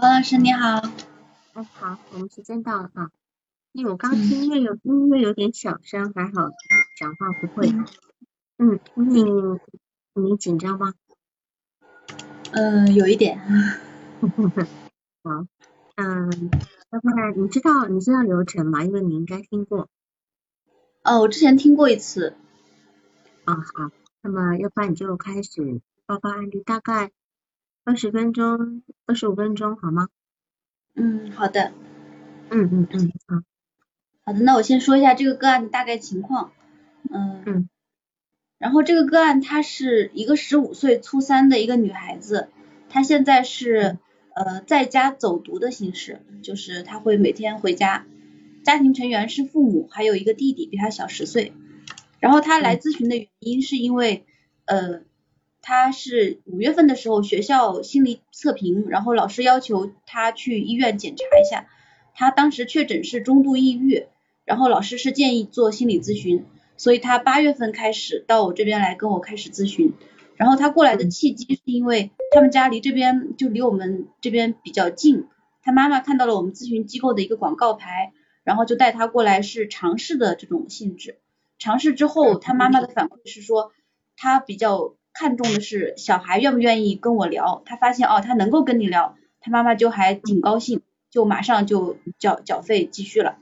[0.00, 0.80] 王老师你好。
[1.54, 3.10] 哎，好，我们时间到了啊。
[3.72, 6.50] 因为我刚听音乐有音乐有点小声，还好
[6.96, 7.68] 讲话不会。
[8.58, 9.24] 嗯，你
[10.14, 10.94] 你紧张吗？
[12.52, 13.40] 嗯，有一点。
[15.24, 15.46] 好，
[15.96, 16.50] 嗯，
[16.90, 18.84] 要不然你知道你知道流程吗？
[18.84, 19.88] 因为你应该听过。
[21.02, 22.36] 哦，我之前听过一次。
[23.46, 23.90] 啊好，
[24.22, 27.10] 那么要不然你就开始报告案例，大概
[27.88, 30.08] 二十分钟、二十五分钟，好吗？
[30.94, 31.72] 嗯，好的。
[32.50, 33.36] 嗯嗯嗯，好。
[34.26, 36.52] 好的，那我先说一下这个个案的大概情况。
[37.10, 37.42] 嗯。
[37.46, 37.68] 嗯。
[38.58, 42.50] 然后这个个案，她是一个十五岁初三的一个女孩子，
[42.90, 43.96] 她现在是
[44.34, 48.04] 呃在家走读的形式，就是她会每天回家，
[48.64, 51.54] 家庭成员是父母，还有一个弟弟比她小十岁。
[52.20, 54.26] 然后她来咨询的原因是因为
[54.66, 55.00] 呃
[55.68, 61.68] 他是五月份的时候学校心理测评，然后老师要求他去医院检查一下，
[62.14, 64.06] 他当时确诊是中度抑郁，
[64.46, 66.46] 然后老师是建议做心理咨询。
[66.78, 69.92] 所以他八月份开始到我这边来跟我开始咨询，
[70.36, 75.26] 然后他过来的契机是因为他们家离这边就离我们这边比较近，
[75.62, 81.18] 他妈妈看到了我们咨询机构的一个广告牌，然后就带他过来是尝试的这种性质，
[81.58, 83.70] 尝试之后他妈妈的反馈是说
[84.16, 93.36] 他比较看重的是小孩愿不愿意跟我聊，他发现哦他能够跟你聊，他妈妈就还挺高兴，就马上就缴缴费继续了。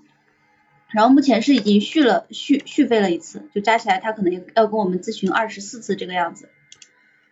[0.88, 6.48] 然后目前是已经续了续续费了一次，就加起来他可能要跟我们咨询二十四次这个样子。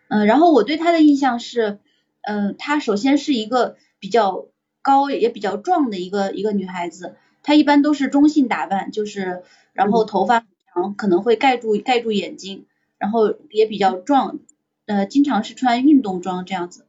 [0.09, 1.79] 嗯，然后我对他的印象是，
[2.21, 4.49] 嗯，他首先是一个比较
[4.83, 9.41] 高也比较壮的一个一个女孩子，她一般都是中性打扮，就是
[9.73, 14.39] 然后头发长，可能会盖住盖住眼睛，然后也比较壮，
[14.85, 16.85] 呃，经常是穿运动装这样子。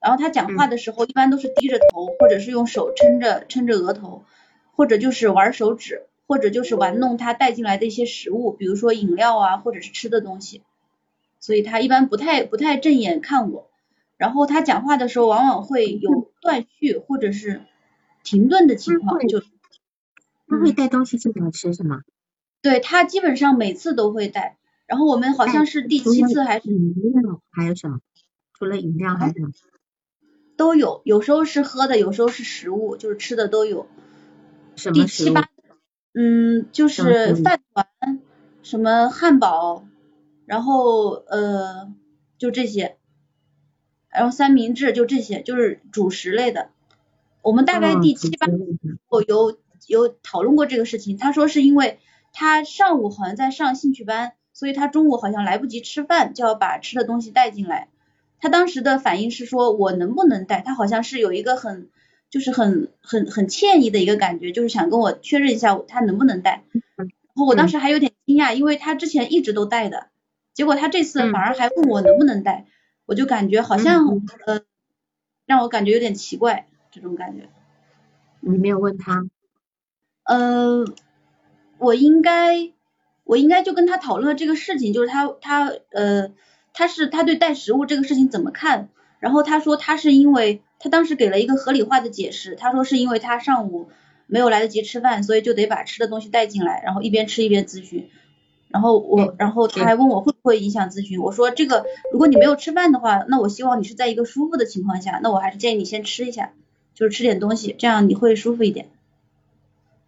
[0.00, 4.24] 然后他讲话的时候一般都是低着头，或者是用手撑着撑着额头。
[4.76, 10.64] 或者就是玩手指，或者就是玩弄他带进来的一些食物，比如说饮料啊，或者是吃的东西。
[11.38, 13.70] 所以他一般不太不太正眼看我。
[14.16, 17.62] 然后他讲话的时候往往会有断续或者是
[18.24, 19.38] 停顿的情况，就
[20.48, 22.00] 他会带东西进来吃是吗？
[22.60, 24.56] 对他基本上每次都会带。
[24.86, 28.00] 然后我们好像是第七次还是饮料还有什么？
[28.58, 29.50] 除了饮料还有什么？
[30.56, 33.88] 都有，有时候是喝的，有时候是食物，就是吃的都有。
[34.92, 35.48] 第七八，
[36.12, 38.20] 嗯，就是饭团，
[38.62, 39.84] 什么汉堡，
[40.46, 41.92] 然后呃，
[42.38, 42.96] 就这些，
[44.08, 46.70] 然后三明治就这些，就是主食类的。
[47.42, 48.46] 我们大概第七八，
[49.08, 51.16] 我有有讨论过这个事情。
[51.16, 51.98] 他说是因为
[52.32, 57.88] 他上午好像在上兴趣班，所以他中午好像来不及吃饭，就要把吃的东西带进来。
[58.40, 60.62] 他当时的反应是说，我能不能带？
[60.62, 61.90] 他好像是有一个很。
[62.30, 66.64] 就是很很很歉意的一个感觉，就是想跟我确认一下他能不能带。
[66.96, 70.08] 然后我当时还有点惊讶，因为他之前一直都带的，
[70.52, 72.66] 结果他这次反而还问我能不能带，
[73.06, 74.62] 我就感觉好像呃
[75.46, 77.48] 让我感觉有点奇怪这种感觉。
[78.40, 79.24] 你没有问他？
[80.24, 80.84] 呃，
[81.78, 82.72] 我应该
[83.24, 86.32] 我应该就跟他讨论了这个事情，就是他他呃
[86.72, 88.88] 他是他对带食物这个事情怎么看？
[89.18, 90.62] 然后他说他是因为。
[90.80, 93.88] 他当时给了一个合理化的解释，他说是因为他上午
[94.26, 98.10] 没有来得及吃饭，所以就得把吃的东西带进来，然后一边吃一边咨询。
[98.68, 106.52] 然后我，然后他还问我会不会影响咨询，我说这个如果你没有吃饭的话，那我希望你是在一个舒服的情况下，那我还是建议你先吃一下，
[106.94, 108.90] 就是吃点东西，这样你会舒服一点。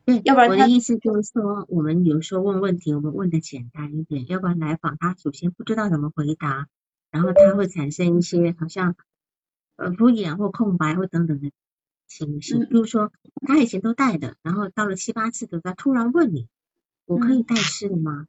[0.06, 6.68] 嗯，要不然我的意思就是说，我们有时候问问题，我们问的简单一点，要不然来访他首先不知道怎么回答，
[7.10, 8.96] 然后他会产生一些好像。
[9.78, 11.50] 呃，敷衍或空白或等等的
[12.06, 13.12] 情绪，比如说
[13.46, 16.48] 他以前都带的，然后到了七八次的，他突然问你，
[17.04, 18.26] 我可以带吃的吗？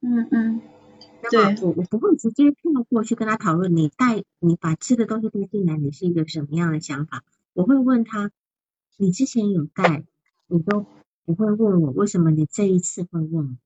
[0.00, 0.62] 嗯嗯，
[1.30, 7.22] 对，我我不会直接跳过去跟他讨论你带你把吃的东西带进来，你是一个什么样的想法？
[7.52, 8.30] 我会问他，
[8.96, 10.02] 你之前有带，
[10.46, 10.86] 你都
[11.26, 13.58] 不会问我，为什么你这一次会问？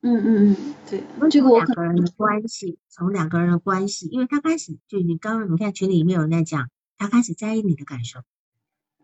[0.00, 6.68] 嗯嗯嗯，对，这个两个人的关系，从两个人的关系，因为他开始就你刚刚你看群里面有人在讲，
[6.98, 8.18] 他开始在意你的感受，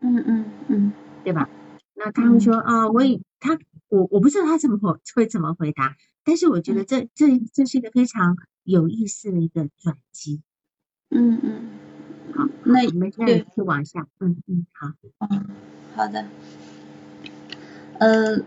[0.01, 0.91] 嗯嗯嗯，
[1.23, 1.49] 对吧？
[1.95, 10.41] 那他会说啊，我也他我我不知道他怎么会会怎么回答，但是我觉得这这这是一个非常有意思的一个转机，
[11.09, 11.69] 嗯嗯，
[12.33, 14.91] 好，那我们现在去往下，嗯嗯，好，
[15.29, 15.45] 嗯，
[15.95, 16.25] 好的，
[17.99, 18.41] 呃。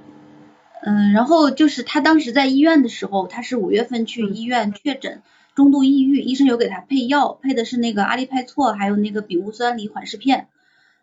[0.84, 5.22] 嗯，然后就是他当时在医院的时候，他是五月份去医院确诊
[5.54, 10.48] 中度抑郁，医生有给他配药，配的是那个阿利派唑，还有那个丙戊酸锂缓释片。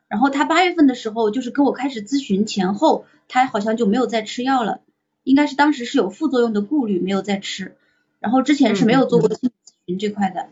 [0.10, 4.82] 然后他八月份的时候，就是跟我开始咨询前后，他好像就没有再吃药了，
[5.24, 7.78] 应该是当时是有副作用的顾虑，没有再吃。
[8.20, 10.50] 然后之前是没有做过心理咨询这块的。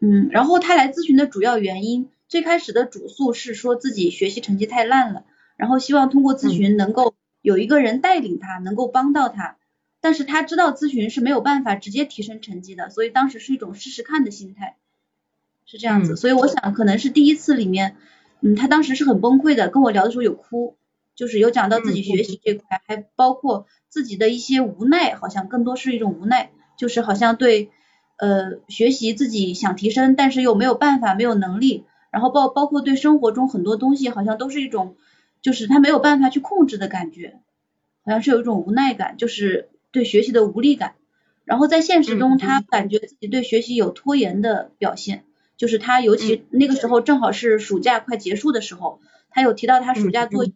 [0.00, 5.24] 嗯，然后他来咨询的主要原因，最开始的主诉是说自己学习成绩太烂了，
[5.58, 9.58] 然后希望通过咨询能够有一个人带领他，能够帮到他。
[10.00, 14.78] 但是他知道咨询是没有办法直接提升成绩的，所以当时是一种试试看的心态，
[15.66, 16.16] 是这样子。
[16.16, 17.96] 所以我想可能是第一次里面，
[18.40, 20.78] 嗯，他当时是很崩溃的，跟我聊的时候有哭，
[21.14, 27.70] 就是有讲到自己学习这块，还包括自己的一些无奈，好像更多是一种无奈，就是好像对。
[28.20, 34.96] 呃，学习自己想提升，但是又没有办法，没有能力，然后包包括对生活中很多东西，好像都是一种，
[35.42, 37.40] 就是他没有办法去控制的感觉，
[38.04, 40.94] 好像是有一种无奈感，就是对学习的无力感。
[41.44, 45.24] 然后在现实中，他感觉自己对学习有拖延的表现，
[45.56, 49.00] 就是他尤其那个时候正好是暑假快结束的时候，
[49.30, 50.52] 他有提到他暑假作业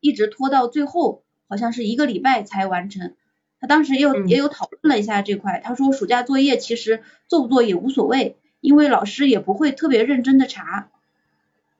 [0.00, 3.14] 一直拖到最后，好像是一个礼拜才完成。
[3.60, 10.88] 他当时也有也有讨论了一下这块，他说暑假作业其实做不做也无所谓，因为老师也不会特别认真的查，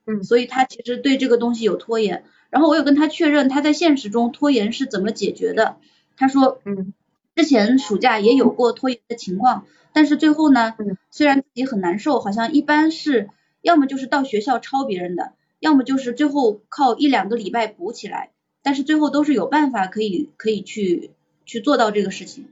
[0.05, 2.23] 嗯，所以他其实对这个东西有拖延。
[2.51, 5.77] 然后我有跟他确认他在现实中拖延是怎么解决的，
[6.15, 6.93] 他说，嗯，
[7.35, 10.75] 之前暑假也有过拖延的情况，但是最后呢，
[11.09, 13.29] 虽然自己很难受，好像一般是
[13.61, 18.29] 要么就是到学校抄别人的，要么就是最后靠一两个礼拜补起来，
[18.61, 21.09] 但是最后都是有办法可以可以去。
[21.43, 22.47] 去做到这个事情，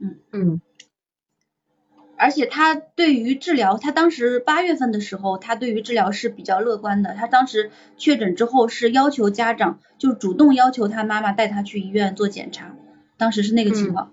[0.00, 0.60] 嗯嗯，
[2.18, 7.14] 而且他对于治疗，他当时八月份的时候，他对于治疗是比较乐观的。
[7.14, 12.74] 他当时确诊之后是要求家长就主动要求他妈妈带他去医院做检查，
[13.16, 14.12] 当时是那个情况，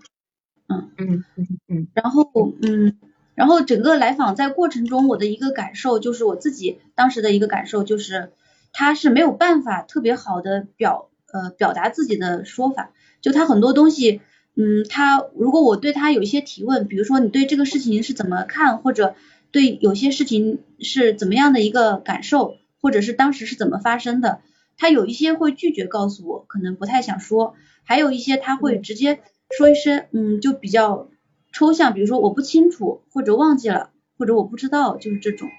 [0.67, 2.29] 嗯嗯嗯嗯，然后
[2.61, 2.97] 嗯，
[3.35, 8.31] 然后整个来访在过程中，我的一个感受就是我自己当时的一个感受就是，
[8.73, 12.91] 他是没有办法特别好的表呃表达自己的说法。
[13.21, 14.19] 就他很多东西，
[14.55, 19.15] 嗯，他如果我对他有一些提问，比如说你对这个事情是怎么看，或者
[19.51, 24.41] 对有些事情是怎么样的一个感受，或者是当时是怎么发生的，
[24.77, 29.21] 他有一些会拒绝告诉我，可能不太想说，还有一些他会直接
[29.57, 31.09] 说一声，嗯，就比较
[31.51, 35.49] 抽象，比如说我不清楚，或者忘记了，或者我不知道，就是这种。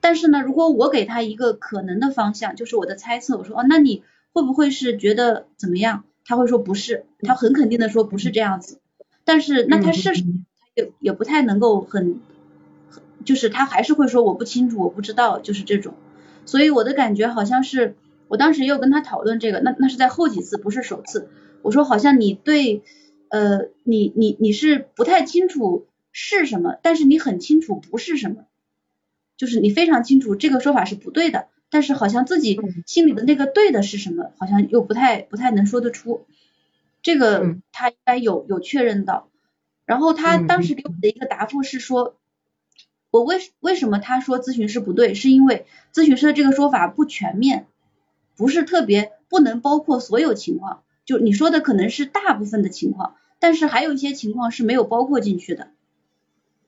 [0.00, 4.02] 但是呢，如果我给他一个可能的方向，就是我的猜测，我说哦，那你
[4.34, 6.04] 会不会是觉得怎么样？
[6.24, 8.80] 他会说不是，他很肯定的说不是这样子，
[9.24, 10.10] 但是那他是
[10.74, 12.20] 也也不太能够很，
[13.24, 15.94] 就是他还是会说我不清楚，我不知道，就是这种，
[16.46, 17.94] 所以我的感觉好像是，
[18.28, 21.28] 我当时也有跟他讨论这个，那那是在后几次，不是首次，
[21.62, 22.82] 我说好像你对，
[23.28, 28.46] 呃，你你你是不太清楚是什么，但是你很清楚不是什么，
[29.36, 31.48] 就是你非常清楚这个说法是不对的。
[31.74, 36.24] 但是好像自己心里的那个对的是什么，好像又不太不太能说得出。
[37.02, 39.28] 这个他应该有有确认到。
[39.84, 42.14] 然后他当时给我的一个答复是说，
[43.10, 47.66] 我为为什么他说咨询师不对，是因为咨询师的这个说法不全面，
[48.36, 50.84] 不是特别不能包括所有情况。
[51.04, 55.70] 就你说的可能是大部分的情况，但是还有一些情况是没有包括进去的。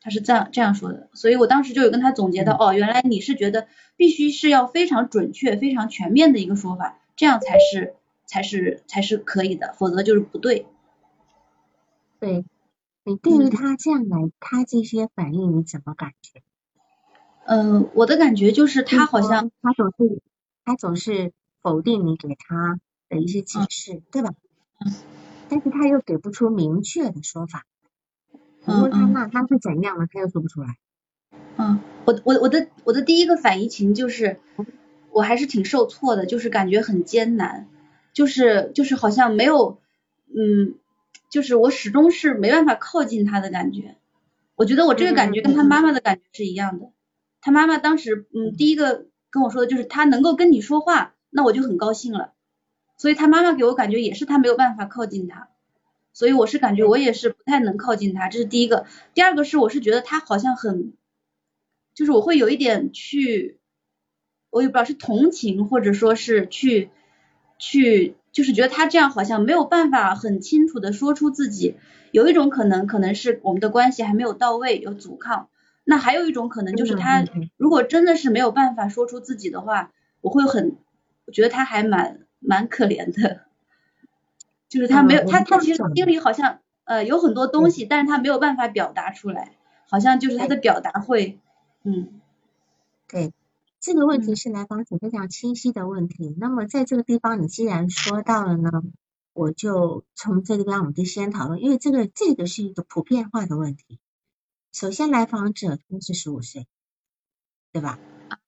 [0.06, 10.64] 他是这样这样说的，所以我当时就有跟他总结到，哦，原来你是觉得必须是要非常准确、非常全面的一个说法，这样才是才是才是可以的，否则就是不对。
[12.20, 12.44] 对，
[13.02, 16.40] 你对于他这样来，他这些反应你怎么感觉？
[17.44, 20.22] 嗯，我的感觉就是他好像他总是
[20.64, 21.32] 他总是
[21.62, 24.30] 否定你给他的一些解释，对吧？
[24.78, 24.94] 嗯。
[25.48, 27.66] 但是他又给不出明确的说法。
[28.72, 30.76] 问他那他是怎样的，他又说不出来。
[31.56, 34.40] 嗯，我我我的我的第一个反应情就是，
[35.10, 37.68] 我还是挺受挫的，就是感觉很艰难，
[38.12, 39.78] 就是就是好像没有，
[40.26, 40.74] 嗯，
[41.30, 43.96] 就是我始终是没办法靠近他的感觉。
[44.54, 46.90] 我觉得我这个感觉跟他妈妈的感觉是一样的。
[47.40, 52.32] 他妈妈当时嗯第一个跟我说的就是他能够跟你说话，那我就很高兴了。
[52.98, 55.48] 所以他妈妈给我感觉也是他没有办法靠近他。
[56.16, 58.86] 所以我是感觉我也是不太能靠近他，这是第一个。
[59.12, 60.94] 第二个是我是觉得他好像很，
[61.94, 63.58] 就是我会有一点去，
[64.48, 66.88] 我也不知道是同情或者说是去
[67.58, 71.74] 去，就是觉得他这样好像没有办法很清楚的说出自己。
[72.12, 75.50] 有一种可能可能是我们的关系还没有到位，有阻抗。
[75.84, 77.26] 那还有一种可能就是他
[77.58, 79.92] 如果真的是没有办法说出自己的话，
[80.22, 80.78] 我会很，
[81.26, 83.42] 我觉得他还蛮蛮可怜的。
[84.68, 89.56] 就是他没有，他他其实心里好像呃有很多东西，但是他没有办法表达出来，
[89.88, 91.38] 好像就是他的表达会，
[91.84, 92.20] 嗯，
[93.06, 93.32] 对，
[93.78, 96.34] 这个问题是来访者非常清晰的问题。
[96.38, 98.82] 那么在这个地方，你既然说到了呢，
[99.32, 104.00] 我就从这个地方我们就先讨论，因为这个这个是一个普遍化的问题。
[104.72, 106.66] 首先，来访者他是十五岁，
[107.72, 107.98] 对吧？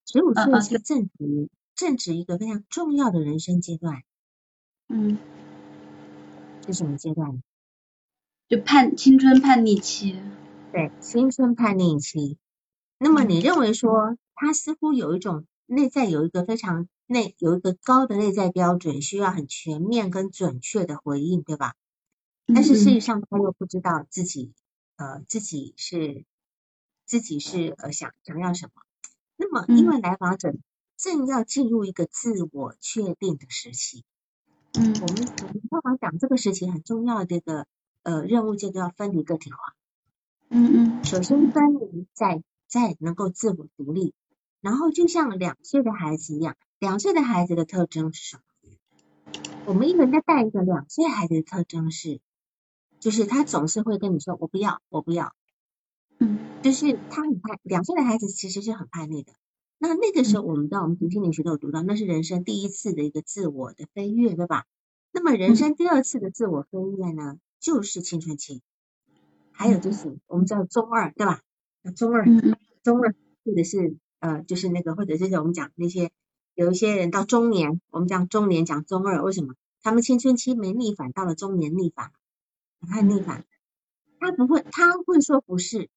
[0.04, 4.02] 十五岁是正值正值一个非常重要的人生阶段。
[4.88, 5.16] 嗯。
[6.72, 7.42] 是什么阶段？
[8.48, 10.20] 就叛青春叛逆期。
[10.72, 12.38] 对，青春叛逆期。
[12.98, 14.16] 那么你认为说？
[14.40, 21.74] 他似乎有一种内在有一个非常内有一个高的内在标准，需要很全面跟准确的回应，对吧？
[22.46, 24.52] 但是事实上他又不知道自己
[24.94, 26.24] 呃自己是
[27.04, 28.82] 自己是呃想想要什么。
[29.36, 30.54] 那么因为来访者
[30.96, 34.04] 正要进入一个自我确定的时期，
[34.74, 37.66] 嗯，我们我们通常讲这个事情很重要的一个
[38.02, 39.58] 呃任务，就叫分离个体化。
[40.50, 44.14] 嗯嗯，首先分离，再再能够自我独立。
[44.60, 48.42] 然后就像两岁的孩子一样，两岁的孩子的特征是什么？
[49.66, 52.20] 我们一人在带一个两岁孩子的特征是，
[52.98, 55.32] 就是他总是会跟你说我不要，我不要，
[56.18, 59.32] 嗯，就是他很叛，两岁的孩子其实是很叛逆的。
[59.78, 64.66] 那那个时候我们在我们读心理学都有读到，那是人生第一次的一个自我的飞跃，对吧？
[65.12, 68.60] 那么人生第二次的自我飞跃呢，就是青春期，
[69.52, 71.40] 还有就是我们叫中二，对吧？
[71.96, 72.24] 中二，
[72.82, 73.96] 中二或者是。
[74.20, 76.10] 呃，就是那个，或者就是我们讲那些
[76.56, 79.54] 有一些人到中年，我们讲中年讲中二，为什么？
[79.80, 82.10] 他们青春期没逆反，到了中年逆反，
[82.80, 83.44] 他逆反，
[84.18, 85.88] 他不会，他会说不是，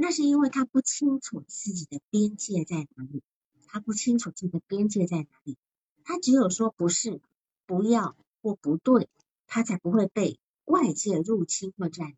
[0.00, 3.20] 那是因为他不清楚自己的边界在哪里，
[3.66, 5.56] 他不清楚自己的边界在哪里，
[6.04, 7.20] 他只有说不是、
[7.66, 9.08] 不要或不对，
[9.48, 12.16] 他才不会被外界入侵或占领。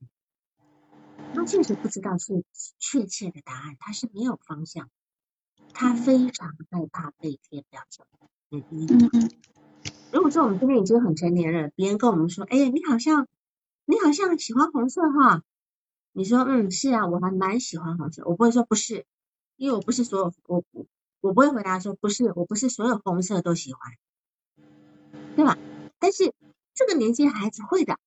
[1.34, 2.44] 他确实不知道是
[2.78, 4.90] 确切的答案，他是没有方向。
[5.72, 8.04] 他非常害怕被贴标签。
[8.50, 9.30] 嗯嗯。
[10.12, 13.26] 如果说我们这边已经很成年了，别人跟我们说，哎，你好像
[13.86, 15.42] 你好像喜欢红色哈，
[16.12, 19.06] 你说嗯是啊，我还蛮喜欢红色，我不会说不是，
[19.56, 20.64] 因为我不是所有我
[21.20, 23.92] 我不会回答说不是，我不是所有红色都喜欢，
[25.36, 25.56] 对吧？
[25.98, 26.32] 但是
[26.74, 27.98] 这个年纪孩子会的，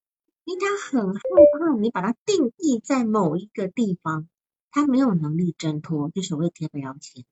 [0.43, 1.21] 因为他很害
[1.59, 4.27] 怕你把它定义在某一个地方，
[4.71, 7.23] 他没有能力挣脱，就所谓贴标签。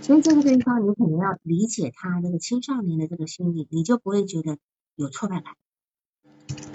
[0.00, 4.56] 所以这个地方，你可能要理解他那个青少年的这个心理，你就不会觉得
[4.94, 5.54] 有挫败感，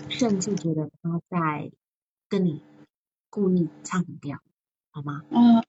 [0.09, 1.71] 甚至觉得他在
[2.29, 2.61] 跟你
[3.35, 4.39] 故意唱调，
[4.91, 5.21] 好吗？
[5.29, 5.61] 嗯，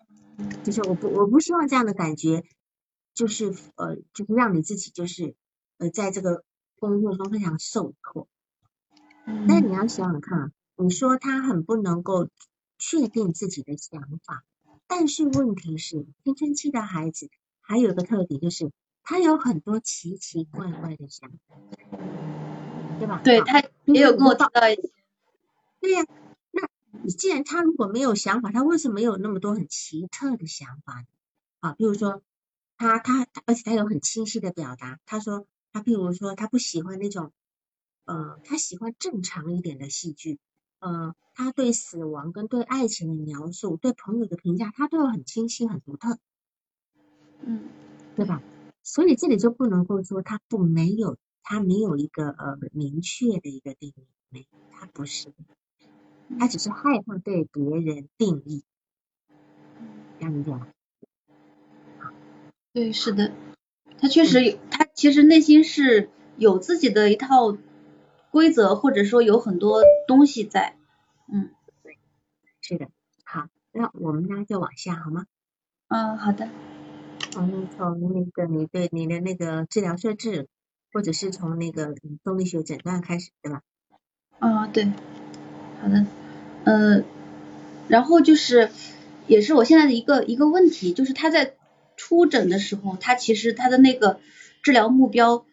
[0.62, 2.44] 就是我不我不希望这样的感觉，
[3.12, 5.34] 就是呃，就是让你自己就是
[5.78, 6.44] 呃，在这个
[6.78, 8.28] 工作中非常受挫。
[9.48, 12.28] 但是你要想想看，你说他很不能够
[12.78, 14.44] 确定自己的想法，
[14.86, 17.28] 但是问题是青春期的孩子。
[17.60, 18.70] 还有一个特点就是，
[19.02, 21.56] 他有很多奇奇怪怪的想法，
[23.00, 23.20] 对吧？
[23.24, 24.82] 对他也有跟我提到一些。
[25.80, 26.25] 对呀，那
[27.02, 31.06] 你既然他如果没有想法，他为什么有那么多很奇特的想法呢？
[31.60, 32.22] 啊，比如说
[32.76, 37.32] 他他而且他有很清晰的表达，他说他比如说他不喜欢那种，
[38.04, 40.38] 呃，他喜欢正常一点的戏剧，
[40.80, 46.18] 呃，他对死亡跟对爱情的描述，对朋友的评价，他都有很清晰很独特。
[47.42, 47.68] 嗯，
[48.14, 48.42] 对吧？
[48.82, 55.32] 所以这里就不能够说他不没有，他没有一个呃明确的一个定义，没，他不是，
[56.38, 58.62] 他只是害怕被别人定义，
[60.18, 60.68] 这样理解吗？
[62.72, 63.32] 对，是的，
[63.98, 67.56] 他确实有，他其实内心是有自己的一套
[68.30, 70.76] 规则，或者说有很多东西在，
[71.32, 71.50] 嗯，
[71.82, 71.98] 对，
[72.60, 72.88] 是的，
[73.24, 75.26] 好，那我们呢就往下好吗？
[75.88, 76.48] 嗯，好的。
[77.30, 80.48] 从从那个你对你的那个治疗设置，
[80.92, 83.62] 或者是从那个动力学诊断开始，对吧？
[84.40, 84.90] 嗯，对，
[85.86, 86.04] 好的，
[86.64, 87.04] 呃，
[87.86, 88.70] 然后就是
[89.28, 91.54] 也是我现在的一个一个问题，就是他在
[91.96, 94.18] 出诊的时候，他其实他的那个
[94.62, 95.46] 治疗目标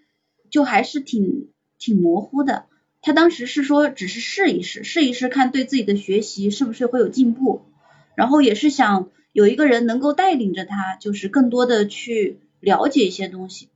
[0.50, 2.66] 就还是挺挺模糊的。
[3.04, 7.62] 他当时是说只是试一试，试一试看对自己的学习是不是会有进步，
[8.16, 9.10] 然后也是想。
[9.32, 13.70] 有一个人能够带领着他，就是更多的去了解一些东西。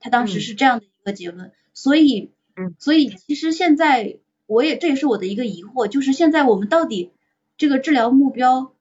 [0.00, 2.32] 他当时是这样的一个结论，所以，
[2.78, 4.20] 所以其实现在
[4.52, 7.10] 我也这也是我的一个疑惑，就是现在我们到底
[7.56, 8.72] 这个治疗目标，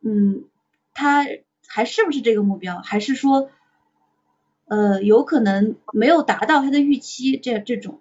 [0.00, 0.44] 嗯，
[0.94, 1.26] 他
[1.66, 3.50] 还是不是这个目标，还是说，
[4.64, 8.00] 呃，有可能没有达到他的预期，这这种，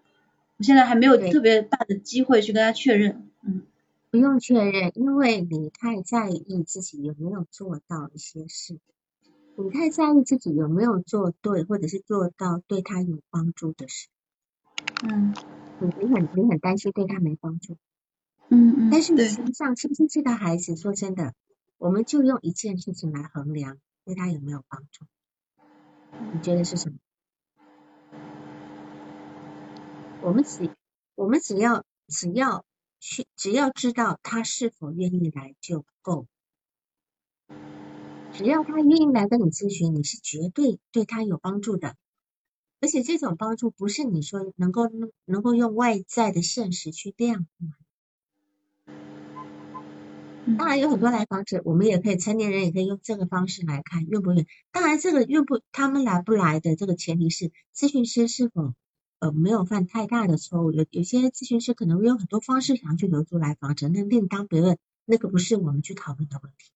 [0.57, 3.63] 我现在还没有特别大的机会去跟他确认，嗯。
[4.10, 8.79] 不用确认，因为你太在意自己有没有做到一些事。
[9.57, 14.07] 你太在意自己有没有做对，或者是做到对他有帮助的事。
[15.03, 15.34] 嗯
[15.79, 17.77] 你你很你很担心对他没帮助，
[18.50, 20.75] 嗯嗯，但是对实际上是不是这个孩子？
[20.75, 21.34] 说真的，
[21.77, 25.05] 我们就用一件事情来衡量对他有没有帮助。
[26.34, 26.98] 你觉得是什么？
[30.24, 30.69] 我们只
[31.15, 32.65] 我们只要只要
[33.00, 36.25] 去只要知道他是否愿意来就够，
[38.34, 41.96] 只要他愿意来跟你咨询，你是绝对对他有帮助的。
[42.79, 44.89] 而且这种帮助不是你说能够
[45.25, 47.48] 能够用外在的现实去量
[50.57, 54.46] 当然有很多来访者，我们也可以成年人也可以用这个方式来看愿不愿。
[54.72, 58.74] 当然这个愿不他们来不来的这个前提是咨询师是否
[59.19, 60.72] 呃没有犯太大的错误。
[60.72, 66.72] 有有些咨询师可能会有很多方式想要去留住来访者，那另当别论，那个不是我们去讨论的问题。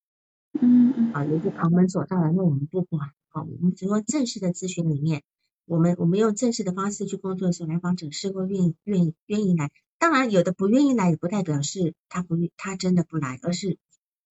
[0.60, 3.12] 嗯嗯啊，有些旁门左道的，那我们不管。
[3.29, 5.24] 好，我们只说正式的咨询里面，
[5.65, 9.72] 我们我们用正式的方式去工作的时候，来访者是否愿意愿意愿意来。
[9.98, 13.77] 当然，有的不愿意来，也不代表是他不愿他真的不来，而是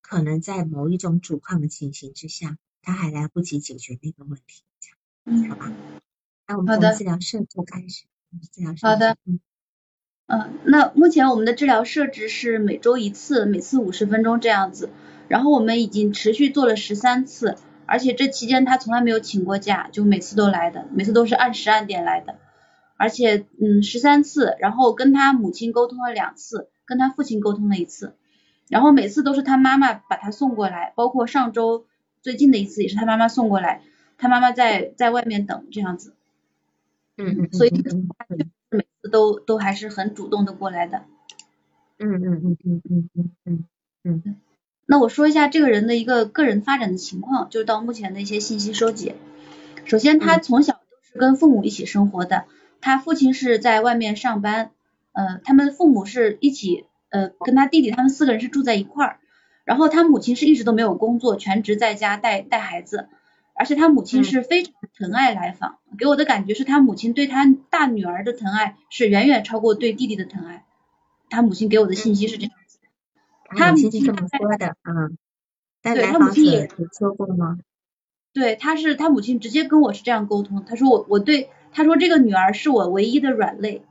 [0.02, 4.62] 可能在某一种主况的情形之下，他还来不及解决那个问题。
[5.24, 5.72] 嗯好吧？
[6.48, 8.06] 那我们的从治疗设就开始，
[8.52, 9.40] 治疗设好的嗯
[10.26, 14.90] 嗯，那目前我们的治疗设置是每周一次，每次五十分钟这样子。
[15.28, 17.56] 然后我们已经持续做了十三次，
[17.90, 22.38] 而且这期间他从来没有请过假，就每次都来的，每次都是按时按点来的。
[22.96, 28.14] 而且嗯十三次，然后跟他母亲沟通了两次，跟他父亲沟通了一次，
[28.68, 31.84] 然后每次都是他妈妈把他送过来，包括上周
[32.22, 33.82] 最近的一次也是他妈妈送过来，
[34.18, 36.14] 他妈妈在在外面等这样子，
[37.16, 41.04] 嗯嗯，所以嗯嗯嗯每次都都还是很主动的过来的。
[41.98, 43.64] 嗯嗯嗯嗯嗯嗯
[44.04, 44.36] 嗯
[44.90, 49.14] 那我说一下这个人的一个个人发展的情况，就是到目前的一些信息收集。
[49.84, 52.46] 首先，他嗯从小都是跟父母一起生活的，
[52.80, 54.72] 他父亲是在外面上班，
[55.12, 59.20] 呃，他们父母是一起，呃，跟他弟弟他们四个人是住在一块儿，
[59.64, 63.06] 然后他母亲是一直都没有工作，全职在家带带孩子，
[63.54, 70.64] 而且他母亲嗯是非常疼爱来访，给我的感觉是他母亲对他大女儿的疼爱是远远超过对弟弟的疼爱，
[71.28, 72.59] 他母亲给我的信息是这样子。
[73.56, 75.10] 他他母亲这么说的啊，
[75.82, 77.58] 但对来访者他母亲也有说过吗？
[78.32, 83.82] 对，他是他母亲直接跟我是这样沟通，他说我我对他说这个女儿是我唯一的软肋，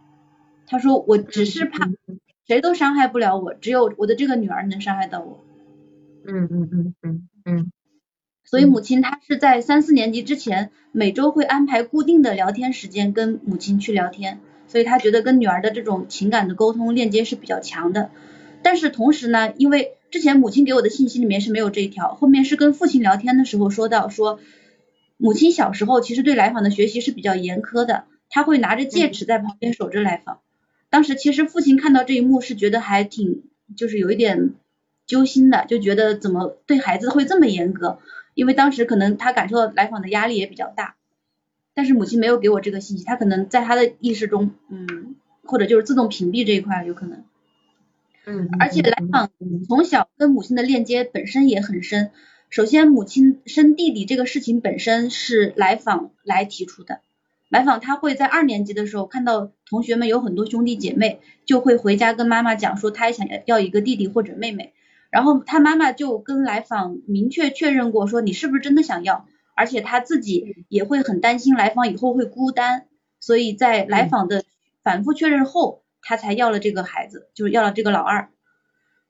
[0.65, 5.39] 他说我只是怕嗯嗯谁都伤害不了我，只有我的这个女儿能伤害到我，
[6.26, 7.72] 嗯嗯嗯嗯嗯
[8.45, 18.10] 所以母亲她是在三四年级之前每周会安排固定的聊天时间跟母亲去聊天，所以他觉得跟女儿的这种情感的沟通链接是比较强的，
[18.62, 24.39] 但是同时呢，因为之前母亲给我的信息里面是没有这一条，后面是跟父亲聊天的时候说到说，
[25.17, 30.39] 母亲小时候其实对来访的学习是比较严苛的，他会拿着戒尺在旁边守着来访。
[30.89, 33.43] 当时其实父亲看到这一幕是觉得还挺，
[33.78, 34.56] 就是有一点
[35.06, 38.00] 揪心的，就觉得怎么对孩子会这么严格，
[38.34, 40.95] 因为当时可能他感受到来访的压力也比较大，
[41.74, 47.24] 但是母亲没有给我这个信息，他可能在他的意识中，嗯，或者就是自动屏蔽这一块有可能。
[48.25, 52.12] 嗯，而且来访嗯从小跟母亲的链接本身也很深。
[52.49, 57.01] 首先，母亲生弟弟这个事情本身是来访来提出的。
[57.47, 64.73] 来访他会在二年级的时候看到同学们有很多兄弟姐妹，就会回家跟妈妈讲说他也想要要一个弟弟或者妹妹。
[65.10, 72.86] 然后他妈妈就跟来访明确确认过说你是不是真的想要，而且他自己也会很担心来访以后会孤单，
[73.19, 74.43] 所以在来访的
[74.84, 78.29] 反复确认后，他才要了这个孩子，就是要了这个老二。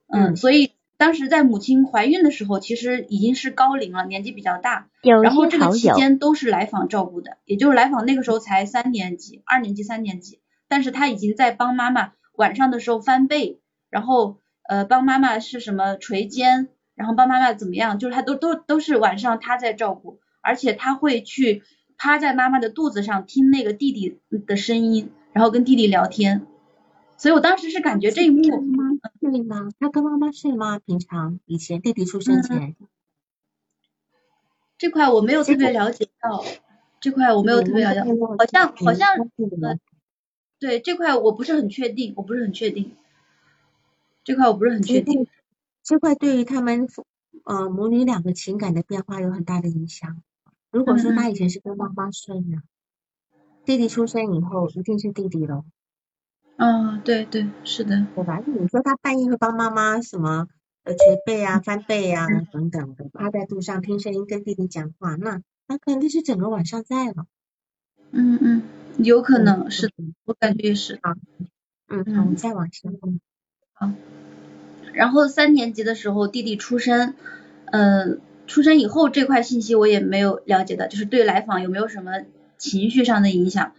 [0.08, 4.88] 嗯，嗯所以当时在母亲怀孕的时候，其实已经是高龄了，年纪比较大。
[5.22, 21.64] 然后这个期间都是来访照顾的，也就是来访那个时候才三年级、二年级、三年级，但是他已经在帮妈妈晚上的时候翻被，然后呃帮妈妈是什么捶肩，然后帮妈妈怎么样，就是他都都都是晚上他在照顾，而且他会去
[21.98, 26.46] 趴在妈妈的肚子上听那个弟弟的声音，然后跟弟弟聊天，
[27.20, 29.70] 所以我当时是感觉这一幕，妈妈睡吗？
[29.78, 30.80] 他跟妈妈睡吗？
[30.80, 32.78] 平常以前弟弟出生前，
[34.78, 36.46] 这块我没有特别了解到，
[37.02, 39.10] 这块我没有特别了解，好像好像
[39.62, 39.78] 呃
[40.60, 42.96] 对这块我不是很确定，我不是很确定，
[44.24, 45.28] 这块我不是很确定。
[45.84, 47.06] 这块对于他们父
[47.44, 50.24] 呃母女两个情感的变化有很大的影响。
[50.72, 52.62] 如果说他以前是跟妈妈睡呢，
[53.66, 55.66] 弟弟出生以后一定是弟弟喽，
[56.60, 58.44] 嗯，对对，是的，对吧？
[58.46, 60.50] 你说他半夜会帮妈妈什么
[60.84, 67.28] 呃捶背啊、翻背啊等等的，趴在肚上听声音跟弟弟讲话，那那可能就是整个晚上在了。
[68.12, 68.64] 嗯嗯，
[68.98, 69.94] 有可能是的，
[70.26, 71.00] 我感觉也是。
[71.02, 71.16] 啊，
[71.88, 72.90] 嗯，好，我们再往下。
[73.72, 73.92] 好。
[74.92, 77.14] 然后三年级的时候弟弟出生，
[77.68, 82.26] 嗯，出生以后这块信息我也没有了解的，就是对来访有没有什么
[82.58, 83.72] 情绪上的影响。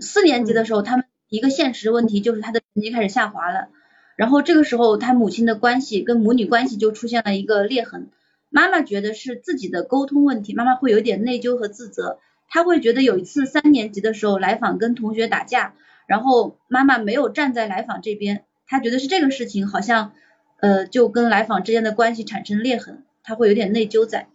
[0.00, 3.68] 四年级的时候，他们一个现实问题就是他的成绩开始下滑了，
[4.16, 8.08] 然后这个时候他母亲的关系跟母女关系就出现了一个裂痕。
[8.50, 12.18] 妈妈觉得是自己的沟通问题，妈妈会有点内疚和自责。
[12.48, 15.74] 他会觉得有一次三年级的时候来访跟同学打架，
[16.06, 20.12] 然后妈妈没有站在来访这边，他觉得是这个事情好像
[20.60, 24.28] 呃就跟来访之间的关系产生裂痕，他会有点内疚在。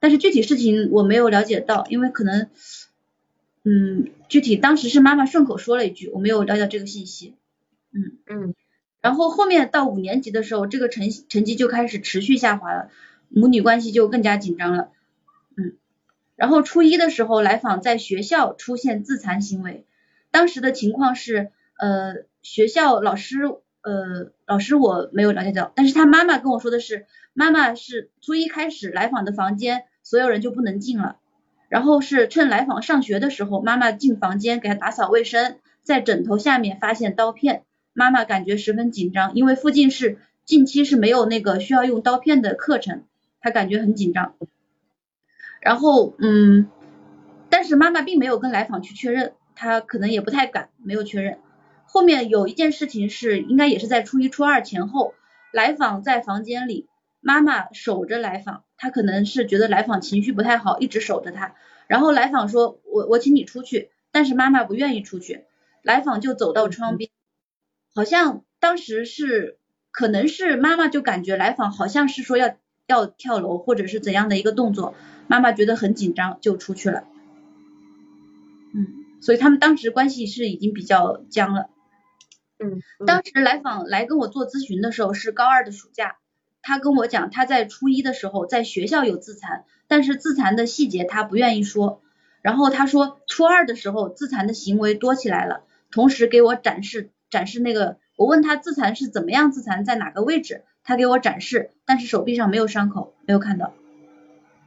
[0.00, 2.48] 但是具体事情我没有了解到，因为可能
[3.68, 7.34] 嗯具体当时是妈妈顺口说了一句，我没有了解这个信息。
[7.92, 8.54] 嗯嗯，
[9.00, 12.90] 然后后面到五年级的时候，这个成成绩就开始持续下滑了，
[13.28, 14.90] 母女关系就更加紧张了。
[15.56, 15.76] 嗯
[16.36, 19.84] 然后初一的时候来访在学校出现自残行为，
[20.30, 21.50] 当时的情况是，
[21.80, 23.38] 呃，学校老师，
[23.82, 31.16] 呃，老师我没有了解到，但是他妈妈跟我说的是，妈妈是初一开始来访的房间所有人就不能进了，
[31.68, 43.04] 然后是趁来访上学的时候，妈妈进房间给他打扫卫生，在枕头下面发现刀片，妈妈感觉十分紧张，因为附近是近期是没有那个需要用刀片的课程，
[43.40, 44.34] 她感觉很紧张。
[45.60, 46.68] 然后，嗯，
[47.50, 51.38] 但是妈妈并没有跟来访去确认，她可能也不太敢，没有确认。
[51.84, 55.14] 后面有一件事情是，应该也是在初一、初二前后，
[55.52, 56.86] 来访在房间里，
[57.20, 61.54] 妈妈守着来访，她可能是觉得来访情绪不太好，一直守着他。
[61.86, 65.44] 然后来访说，我我请你出去，但是妈妈不愿意出去，
[65.82, 67.10] 来访就走到窗边，
[67.94, 69.58] 好像当时是，
[69.90, 74.94] 可能是妈妈就感觉来访好像是说要要跳楼或者是怎样的一个动作。
[75.28, 77.04] 妈妈觉得很紧张，就出去了。
[78.74, 78.86] 嗯，
[79.22, 81.70] 所以他们当时关系是已经比较僵了。
[82.58, 86.17] 嗯，当时来访来跟我做咨询的时候是高二的暑假，
[86.62, 92.02] 他跟我讲他在初一的时候在学校有自残，但是自残的细节他不愿意说。
[92.40, 103.74] 然后他说初二的时候自残的行为多起来了，同时给我展示展示那个，我问他自残是怎么样自残，在哪个位置，他给我展示，但是手臂上没有伤口，没有看到。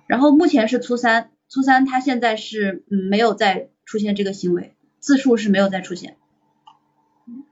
[0.05, 6.17] 然后目前是初三，初三他现在是嗯没有再出现这个行为，自述是没有再出现。
[7.25, 7.45] 嗯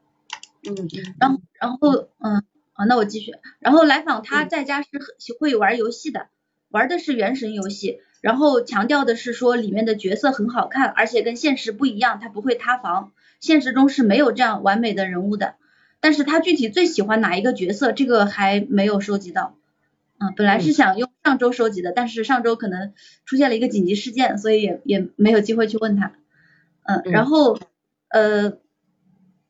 [0.67, 0.89] 嗯。
[1.17, 2.43] 然后然后嗯
[2.79, 4.89] 啊那我继续，然后来访他在家是
[5.37, 6.27] 会玩游戏的，
[6.69, 13.11] 玩的是原神游戏，然后强调的是说里面的角色很好看，而且跟现实不一样，他不会塌房，
[13.41, 15.55] 现实中是没有这样完美的人物的。
[15.99, 19.57] 但是他具体最喜欢哪一个角色，这个还没有收集到。
[20.17, 22.93] 嗯，本来是想用上周收集的，但是上周可能
[23.25, 26.13] 出现了一个紧急事件，所以也也没有机会去问他。
[26.83, 27.59] 嗯，然后
[28.07, 28.53] 呃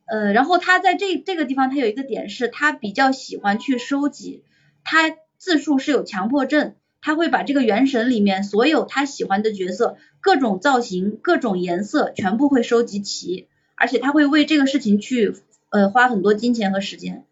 [0.09, 4.43] 呃，然后他在这这个地方，他有一个点是，他比较喜欢去收集。
[4.83, 15.35] 他自述是有强迫症，他会把这个原神里面所有他喜欢的角色，各种造型、各种颜色，全部会收集齐，而且他会为这个事情去
[15.69, 17.25] 呃花很多金钱和时间，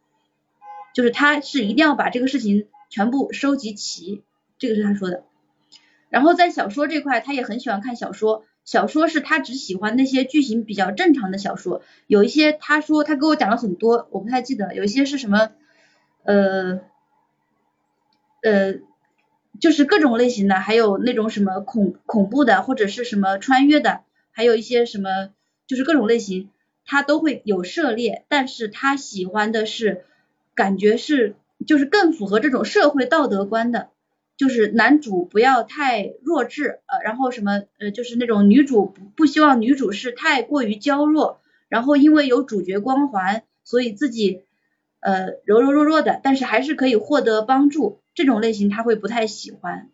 [0.93, 2.67] 就是他是一定要把这个事情。
[2.89, 4.23] 全部收集齐，
[4.57, 5.25] 这个是他说的。
[6.07, 8.45] 然后在小说这块，他也很喜欢看小说。
[8.67, 11.82] 小说是他只喜欢那些剧情比较正常的小说。
[12.06, 14.75] 有一些他说他给我讲了很多，我不太记得。
[14.75, 15.49] 有一些是什么
[16.23, 16.82] 呃
[18.43, 18.75] 呃，
[19.60, 24.01] 就是各种类型的，还有那种什么恐恐怖的，或者是什么穿越的，
[24.32, 25.30] 还有一些什么
[25.65, 26.49] 就是各种类型，
[26.86, 28.25] 他都会有涉猎。
[28.27, 30.03] 但是他喜欢的是
[30.53, 31.36] 感觉是。
[31.65, 33.89] 就是更符合这种社会道德观的，
[34.38, 44.43] 就是男主不要太弱智，呃，然后什么，呃，就是那种女主不不希望女主是太过于娇弱，然后因为有主角光环，所以自己
[45.00, 49.89] 呃柔柔弱弱的，但是还是可以获得帮助，这种类型他会不太喜欢，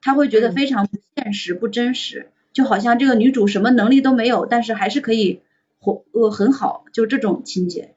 [0.00, 5.42] 他会觉得非常不现实、不真实，就好像这个女主什么能力都没有，但是还是可以
[5.80, 7.94] 活呃很好，就这种情节。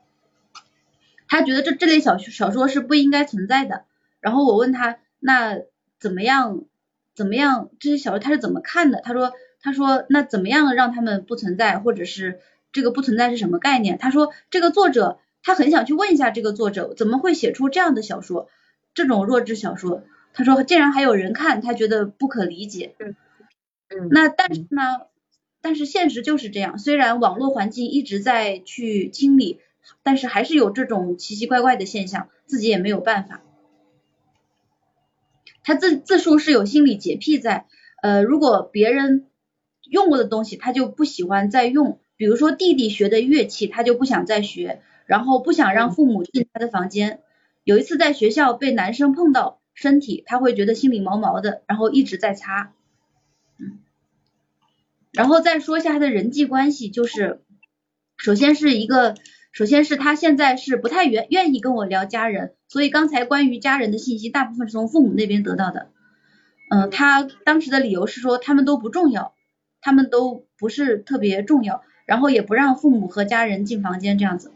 [1.27, 3.85] 他觉得这这类小小说是不应该存在的。
[4.19, 5.59] 然后我问他，那
[6.03, 6.65] 怎么样？
[7.15, 7.69] 怎么样？
[7.79, 8.99] 这些小说他是怎么看的？
[9.01, 12.41] 他说，他说那怎么样让他们不存在，或者是
[12.73, 13.97] 这个不存在是什么概念？
[13.97, 18.49] 他说这个作者他很想去问一下这个作者怎么会写出这样的小说，
[18.93, 20.03] 这种弱智小说。
[20.33, 22.95] 他说竟然还有人看，他觉得不可理解。
[22.99, 23.15] 嗯
[23.89, 24.09] 嗯。
[24.11, 24.81] 那但是呢？
[25.61, 26.77] 但是现实就是这样。
[26.77, 29.61] 虽然网络环境一直在去清理。
[30.01, 33.41] 但是还是有这种奇奇怪怪的现象，自己也没有办法。
[35.63, 37.65] 他自自述是有心理洁癖在，
[38.01, 39.27] 呃，如果别人
[39.89, 47.21] 用过的东西，他就不喜欢再用，比如说弟弟学的乐器，他就不想再学，然后不想让父母进他的房间。
[47.63, 52.73] 有一次在学校被男生碰到身体，他会觉得心里毛毛的，然后一直在擦。
[53.57, 53.79] 嗯，
[55.11, 57.41] 然后再说一下他的人际关系，就是
[58.17, 59.15] 首先是一个。
[59.53, 65.91] 首先是他现在是不太愿愿意跟我聊家人，所以刚才关于家人的信息大部分是从父母那边得到的。
[66.71, 69.35] 嗯，他当时的理由是说他们都不重要，
[69.79, 74.51] 他们都不是特别重要，然后也不让父母和家人进房间这样子。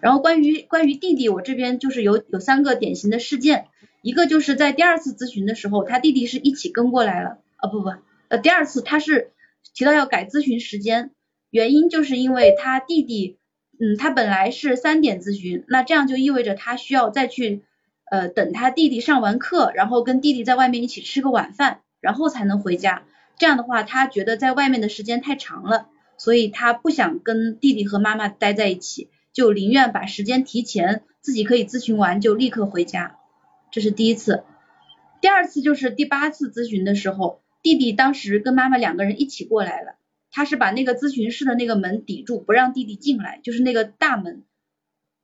[0.00, 3.68] 然后关于关于弟弟，我这边就是有有三个典型的事件，
[4.02, 7.88] 一个就是在第二次咨询的时候，他弟弟是一起跟过来了，啊不不，
[8.28, 9.32] 呃第二次他是
[9.72, 11.12] 提到要改咨询时间，
[11.48, 13.38] 原因就是因为他弟弟。
[13.78, 17.62] 嗯，他本来是三点咨询，那这样就意味着他需要再去
[18.10, 23.04] 呃等他弟弟上完课，然后跟弟弟在外面一起吃个晚饭，然后才能回家。
[23.38, 33.16] 这样的话，他觉得在外面的时间太长了，所以他不想跟弟弟和妈妈待在一起，就宁愿把时间提前，自己可以咨询完就立刻回家。
[33.70, 34.44] 这是第一次，
[35.20, 39.96] 第二次就是第八次咨询的时候，弟弟当时跟妈妈两个人一起过来了。
[40.30, 44.42] 他是把那个咨询室的那个门抵住，不让弟弟进来，就是那个大门。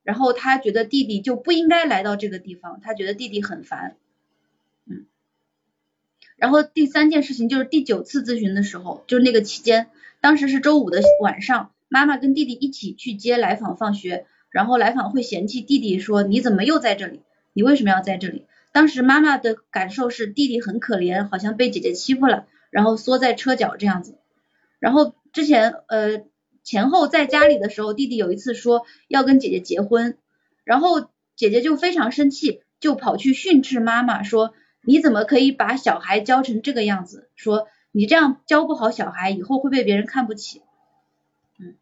[0.03, 3.97] 然后他觉得弟弟就不应该来到这个地方，他觉得弟弟很烦，
[4.87, 5.07] 嗯。
[6.37, 17.21] 然后第三件事情就是第九次咨询的时候，就是那个期间，当时是周五的晚上，妈妈跟弟弟一起去接来访放学，然后来访会嫌弃弟弟说你怎么又在这里？
[17.53, 18.47] 你为什么要在这里？
[18.73, 24.17] 当时妈妈的感受是弟弟很可怜，好像被姐姐欺负了，然后缩在车角这样子。
[24.83, 26.25] 然后之前呃
[26.65, 30.19] 前后在家里的时候，弟弟有一次说要跟姐姐结婚，
[30.65, 37.29] 然后姐姐就非常生气，就跑去训斥妈妈说你怎么可以把小孩教成这个样子？
[37.37, 40.63] 说你这样教不好小孩，以后会被别人看不起。
[41.61, 41.77] 嗯，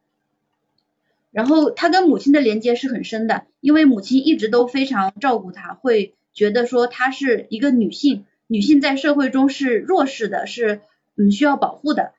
[1.31, 10.83] 然后他跟母亲的连接是很深的，因为母亲一直都非常照顾他，会觉得说她是一个女性，女性在社会中是弱势的，是
[11.17, 12.13] 嗯需要保护的。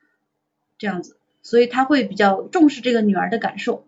[0.82, 3.86] 这样子，所以他会比较重视这个女儿的感受。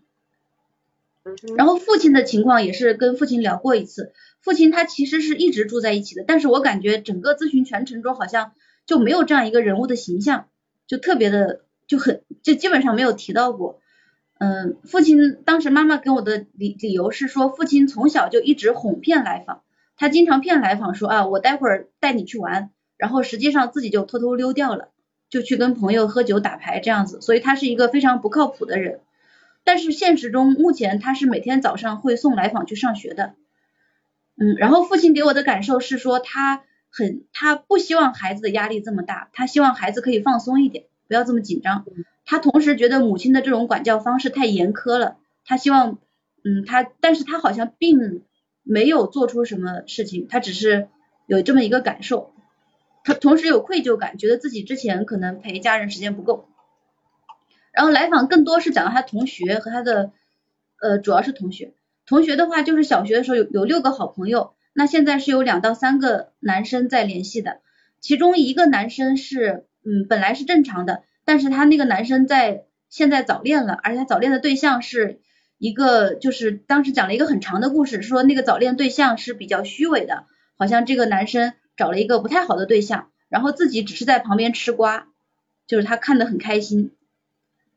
[1.56, 8.52] 然后父亲的情况也是跟父亲聊过一次，父亲他其实是一直住在一起的，但是我感觉整个咨询全程中好像
[8.86, 10.46] 就没有这样一个人物的形象，
[10.86, 13.80] 就特别的就很就基本上没有提到过。
[14.38, 19.62] 嗯，父亲当时妈妈给我的理理由是说，父亲从小就一直哄骗来访，
[19.96, 24.90] 他经常骗来访说啊，我待会儿带你去玩，然后实际上自己就偷偷溜掉了。
[25.34, 29.00] 就去跟朋友喝酒打牌这样子，所以他是一个非常不靠谱的人。
[29.64, 33.34] 但是现实中，目前他是每天早上会送来访去上学的。
[34.36, 41.84] 嗯，然后父亲给我的感受是说，他很他不希望孩子的压力这么大，他希望孩子可以放松一点，不要这么紧张。
[42.24, 45.98] 他同时觉得母亲的这种管教方式太严苛了，他希望，
[46.44, 48.22] 嗯，他但是他好像并
[48.62, 50.86] 没有做出什么事情，他只是
[51.26, 52.33] 有这么一个感受。
[53.04, 56.48] 他同时有愧疚感，觉得自己之前可能陪家人时间不够。
[57.70, 60.12] 然后来访更多是讲到他同学和他的，
[60.80, 61.74] 呃，主要是同学。
[62.06, 67.60] 同学的话就是小学的时候有有六个好朋友，那现在是有两到三个男生在联系的，
[68.00, 75.20] 其中一个男生是，嗯，本来是正常的，但是他那个男生在现在早恋了，而且他早恋的对象是
[75.58, 80.24] 一个，就是当时讲了一个很长的故事，说那个早恋对象是比较虚伪的，
[80.56, 81.52] 好像这个男生。
[81.76, 85.08] 找了一个不太好的对象，然后自己只是在旁边吃瓜，
[85.66, 86.92] 就是他看得很开心。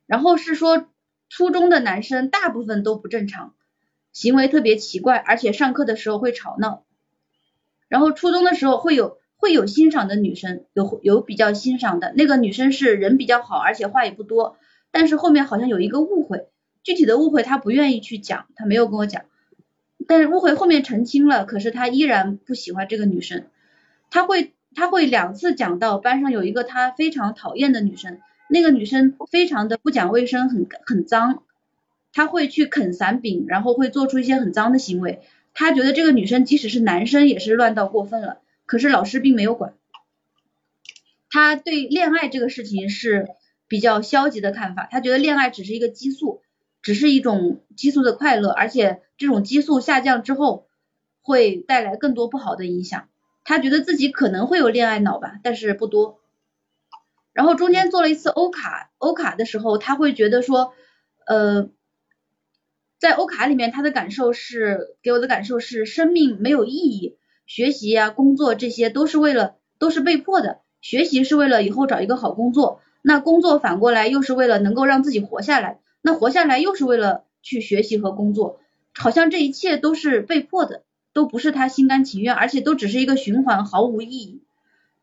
[0.05, 0.87] 然后是说
[1.29, 3.53] 初中的男生大部分都不正常，
[4.13, 6.83] 行为特别奇怪，而且上课的时候会吵闹。
[7.87, 14.57] 然后初中的时候会有会有欣赏的女生，有有比较欣赏的那个女生是人比较好，而且话也不多。
[14.91, 16.47] 但是后面好像有一个误会，
[16.83, 19.23] 具体的误会他不愿意去讲，他没有跟我讲。
[20.07, 23.47] 但是误会后面澄清了，可是他依然不喜欢这个女生。
[24.09, 31.43] 他会他会两次讲到班上有一个他非常讨厌的女生，那个女生非常的不讲卫生，很很脏，
[32.13, 35.21] 他会去啃伞柄，然后会做出一些很脏的行为。
[35.53, 39.73] 他觉得这个女生即使是男生也是乱到过分了，可是老师并没有管。
[41.29, 43.27] 他对恋爱这个事情是
[43.67, 46.41] 比较消极的看法，他觉得恋爱只是一个激素，
[46.81, 50.67] 只是一种激素的快乐，而且这种激素下降之后
[51.21, 53.09] 会带来更多不好的影响。
[53.47, 56.19] 他觉得自己可能会有恋爱脑吧，但是不多。
[57.31, 60.73] 然后中间做了一次欧卡，欧卡的时候他会觉得说，
[61.25, 61.69] 呃，
[62.99, 78.59] 在欧卡里面他的感受是，给我的感受是生命没有意义，学习呀、工作这些都是为了都是被迫的，学习是为了以后找一个好工作，那工作反过来又是为了能够让自己活下来，那活下来又是为了去学习和工作，
[78.93, 80.83] 好像这一切都是被迫的，
[81.17, 84.43] 都不是他心甘情愿，而且都只是一个循环，毫无意义。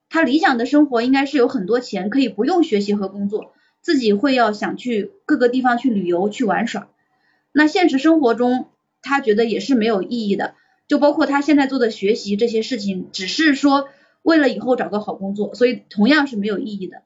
[0.09, 6.87] 他理想的生活应该是有很多钱，可以不用学习和工作，自己会要想去各个地方去旅游去玩耍。
[7.51, 8.69] 那现实生活中，
[9.03, 10.55] 他觉得也是没有意义的。
[10.87, 13.89] 就包括他现在做的学习这些事情，只是说
[14.23, 17.03] 为了以后找个好工作，所以同样是没有意义的。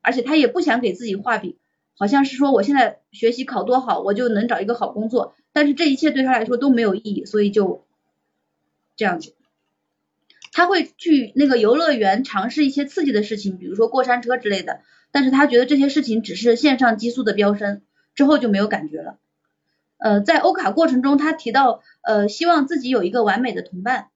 [0.00, 1.56] 而且他也不想给自己画饼，
[1.98, 5.34] 好像是说我现在学习考多好，我就能找一个好工作。
[5.52, 7.84] 但是这一切对他来说都没有意义，所以就
[8.98, 9.34] 这样子。
[10.52, 14.80] 他会去那个游乐园尝试一些刺激的事情，比如说过山车之类的。
[15.10, 17.80] 但是他觉得这些事情只是线上激素的飙升，
[18.14, 19.18] 之后就没有感觉了。
[19.96, 24.08] 呃，在欧卡过程中，他提到，呃，希望自己有一个完美的同伴，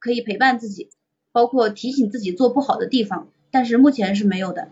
[0.00, 0.90] 可以陪伴自己，
[1.30, 4.68] 包括提醒自己做不好的地方，但是目前是没有的。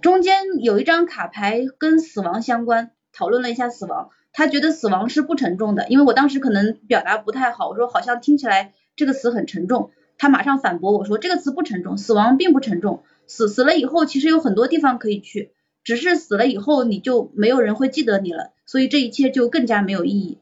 [0.00, 15.52] 中间有一张卡牌跟死亡相关，讨论了一下死亡，他觉得死亡是不沉重的，因为我当时可能表达不太好，我说好像听起来这个词很沉重，他马上反驳我说这个词不沉重，死亡并不沉重，死死了以后其实有很多地方可以去。
[15.84, 20.38] 只是死了以后你就没有人会记得你了，所以这一切就更加没有意义。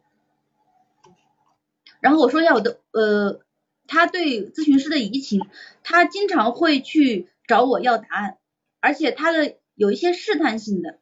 [2.00, 3.40] 然后我说一下我的呃，
[3.86, 5.40] 他对咨询师的移情，
[5.84, 8.38] 他经常会去找我要答案，
[8.80, 10.98] 而且他的有一些试探性的，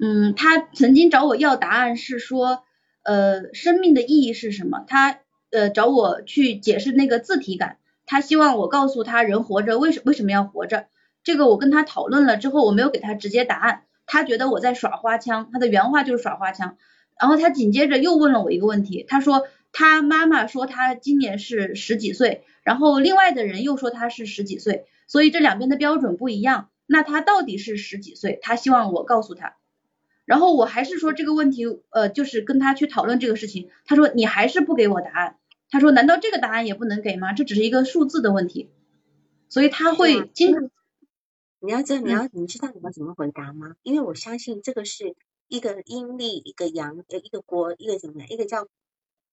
[0.00, 2.62] 嗯，他曾经找我要答案是说，
[3.02, 4.84] 呃，生命的意义是什么？
[4.86, 5.18] 他
[5.50, 10.86] 呃找我去解释那个自体感，他希望我告诉他人活着为什为什么要活着。
[11.24, 16.76] 这个我跟他讨论了之后，我没有给他直接答案，他觉得我在耍花枪，他的原话就是耍花枪。
[17.20, 28.38] 然后他紧接着又问了我一个问题，他说他妈妈说他今年是十几岁，然后另外的人又说他是十几岁，所以这两边的标准不一样，那他到底是十几岁？
[28.40, 29.56] 他希望我告诉他。
[30.28, 35.38] 然后我还是说这个问题，呃，就是跟他去讨论这个事情，他说你还是不给我答案，
[35.70, 37.32] 他说难道这个答案也不能给吗？
[37.32, 38.68] 这只是一个数字的问题，
[39.48, 40.70] 所以他会经常。
[41.60, 43.74] 你要知道，你要你知道你要怎么回答吗？
[43.82, 45.16] 因为我相信这个是
[45.48, 48.28] 一个阴历，一个阳，呃，一个国，一个怎么样？
[48.28, 48.68] 一个叫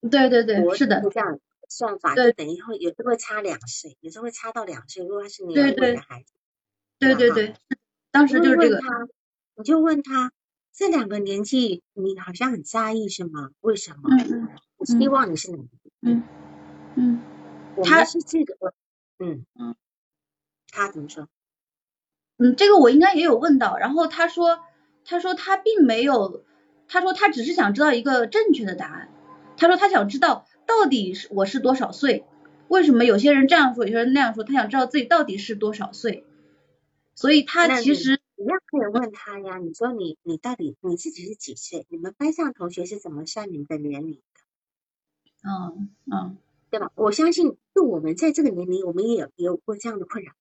[0.10, 5.04] 对对对，是的，这样算法就等于会有时候会差两岁，有时候会差到两岁。
[5.04, 6.34] 如果他是年龄的孩子，
[6.98, 7.54] 对对对，
[8.12, 8.80] 当时就是这个，
[9.58, 10.32] 你就问他
[10.76, 13.50] 这两个年纪，你好像很在意是吗？
[13.62, 14.10] 为什么？
[14.28, 15.68] 嗯嗯，我希望你是哪个？
[16.02, 16.24] 嗯
[16.96, 17.22] 嗯，
[17.82, 18.74] 他是这个，
[19.18, 19.76] 嗯嗯，
[20.70, 21.30] 他怎么说？
[22.38, 24.60] 嗯，这个我应该也有问到，然后他说，
[25.06, 26.44] 他说他并没有，
[26.90, 29.10] 他说他只是想知道一个正确的答案，
[29.56, 32.26] 他说他想知道到底是我是多少岁，
[32.68, 36.26] 为什么有些人这样说，有些人那样说，他想知道自己到底是多少岁，
[37.16, 41.86] 所以他其实一样可以问他呀，你说你你到底你自己是几岁？
[41.90, 45.50] 你们班上同学是怎么算你们的年龄的？
[45.50, 46.38] 嗯嗯，
[46.70, 46.92] 对吧？
[46.96, 50.34] 我相信就我们在这个年龄，我们也有也有过这样的困扰。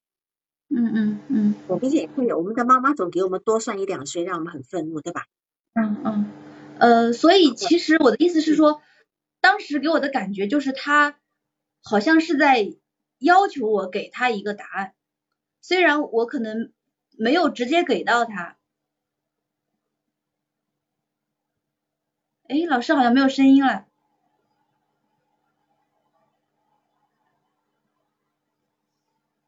[0.69, 5.27] 嗯嗯嗯，我们也会有，我们的妈妈总给我们多算一两岁，让我们很愤怒，对吧？
[5.75, 6.31] 嗯嗯，
[6.79, 8.81] 呃，所以其实我的意思是说，
[9.41, 11.21] 当时给我的感觉就是他
[11.83, 12.75] 好像是在
[13.19, 14.95] 要求我给他一个答案，
[15.61, 16.73] 虽然我可能
[17.17, 18.57] 没有直接给到他。
[22.49, 23.87] 哎，老师好像没有声音了。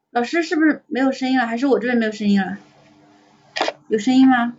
[0.09, 1.45] 老师是不是没有声音了？
[1.45, 2.57] 还是我这边没有声音了？
[3.87, 4.57] 有声音吗？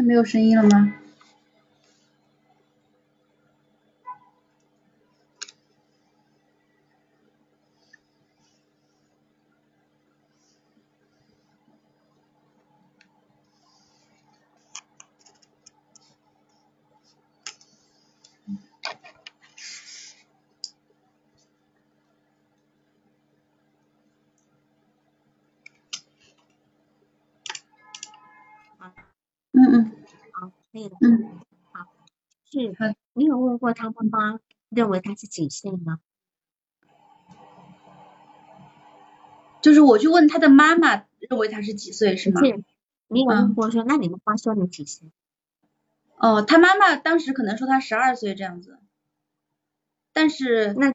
[0.00, 0.94] 是没有声音了吗？
[29.52, 29.92] 嗯，
[31.72, 31.84] 好，
[32.50, 36.00] 是，你有问过他妈妈认为他是几岁吗？
[39.60, 42.40] 就是我去问他的妈妈认为他是几岁是吗？
[42.40, 42.64] 是，
[43.08, 45.12] 你有问过说，那你们妈说你几岁？
[46.16, 48.78] 哦，他妈妈当时可能说他十二岁这样子，
[50.12, 50.92] 但是那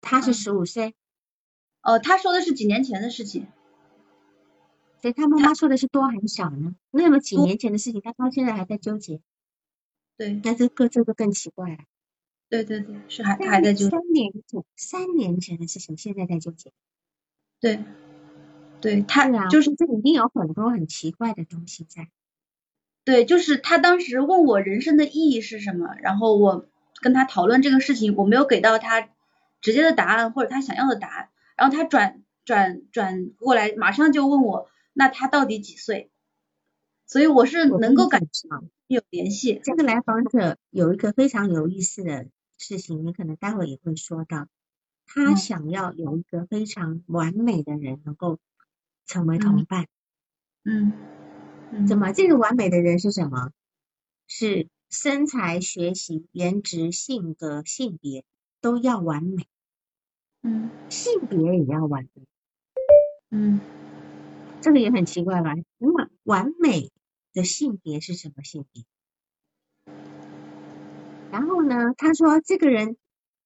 [0.00, 0.94] 他是十五岁。
[1.82, 3.46] 哦，他说的是几年前的事情。
[5.00, 6.74] 所以他妈妈说的是多还是少呢？
[6.90, 9.22] 那么几年前的事情，他到现在还在纠结。
[10.20, 10.38] 对。
[10.44, 11.78] 那这个这个更奇怪了。
[12.50, 13.90] 对对对，是还他还在纠结。
[13.90, 16.72] 三年前，三年前的事情，现在在纠结。
[17.58, 17.82] 对。
[18.82, 22.08] 对他就是这里面有很多很奇怪的东西在。
[23.04, 26.66] 对，就是他当时问我人生的意义是什么，然后我
[27.02, 29.08] 跟他讨论这个事情，我没有给到他
[29.62, 34.68] 直接的答案或者他想要的答案，然后他转转转过来，马上就问我。
[34.92, 36.10] 那他到底几岁？
[37.10, 38.48] 所以我是能够感觉
[38.86, 39.60] 有联系。
[39.64, 44.46] 这个来访者有一个非常有意思的事情，你可能待会也会说到。
[45.06, 48.38] 他想要有一个非常完美的人能够
[49.06, 49.88] 成为同伴。
[50.64, 50.92] 嗯。
[51.88, 52.12] 怎么？
[52.12, 53.50] 这个完美的人是什么？
[54.28, 58.24] 是身材、学习、颜值、性格、性别
[58.60, 59.48] 都要完美。
[60.42, 60.70] 嗯。
[60.90, 62.22] 性别也要完美。
[63.30, 63.60] 嗯。
[64.60, 65.56] 这个也很奇怪吧？
[65.78, 66.92] 那么完美
[67.32, 68.84] 的性别是什么性别？
[71.30, 71.94] 然后呢？
[71.96, 72.96] 他说这个人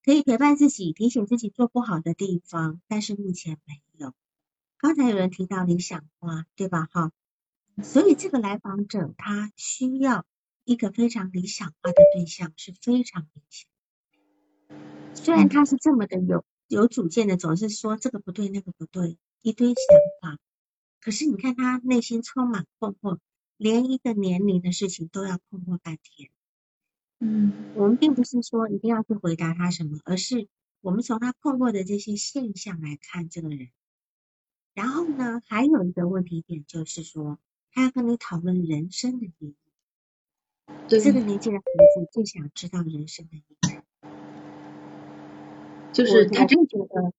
[0.04, 4.14] 可以陪伴自己，提醒自己做不好的地方，但是目前没有。
[4.78, 6.88] 刚才有人提到理想化，对吧？
[6.90, 7.12] 哈，
[7.82, 10.24] 所以这个来访者他需要
[10.64, 13.66] 一个非常理想化的对象，是非常明显。
[15.14, 19.76] 虽然他是这么的有有主见的，总是说这个不对那个不对，一堆想
[20.22, 20.38] 法。
[21.00, 23.18] 可是你看他内心充满困惑，
[23.56, 26.30] 连一个年龄的事情都要困惑半天。
[27.20, 30.48] 嗯，我们并不是说一定要去回答他什么，而是
[30.80, 33.70] 我们从他困惑的这些现象来看这个人。
[34.74, 37.38] 然后呢，还有一个问题点就是说，
[37.72, 39.54] 他要跟你讨论人生的意义。
[40.88, 43.54] 对，这个年纪的孩子最想知道人生的意义。
[45.92, 47.12] 就是他就觉得。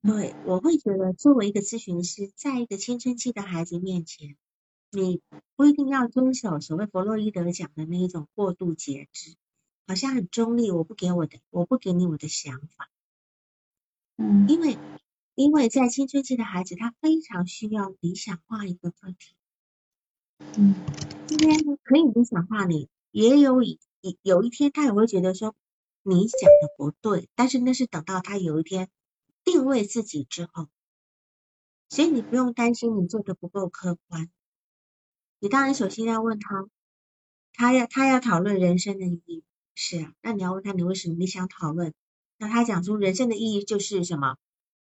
[0.00, 4.36] 对，我会觉得作为一个咨询师，在一个青春期的孩子面前，
[4.90, 5.20] 你
[5.56, 9.36] 不一定要遵守所谓弗洛伊德讲的那一种过度节制，
[9.86, 12.90] 好像很中立，我不给我的，我不给你我的想法。
[14.16, 14.78] 嗯，因为
[15.34, 19.36] 因为在青春期的孩子，他非常需要理想化一个个体。
[20.56, 20.74] 嗯，
[21.26, 23.78] 今天可以理想化你，也有一
[24.22, 25.54] 有一天他也会觉得说
[26.02, 28.88] 你讲的不对，但是那是等到他有一天。
[29.44, 30.68] 定位自己之后，
[31.88, 34.30] 所以你不用担心你做的不够客观。
[35.40, 36.66] 你当然首先要问他，
[37.52, 41.92] 他要他要讨论人生的意义，是啊，那你要问他你为什么你想讨论？
[42.38, 44.36] 那他讲出人生的意义就是什么？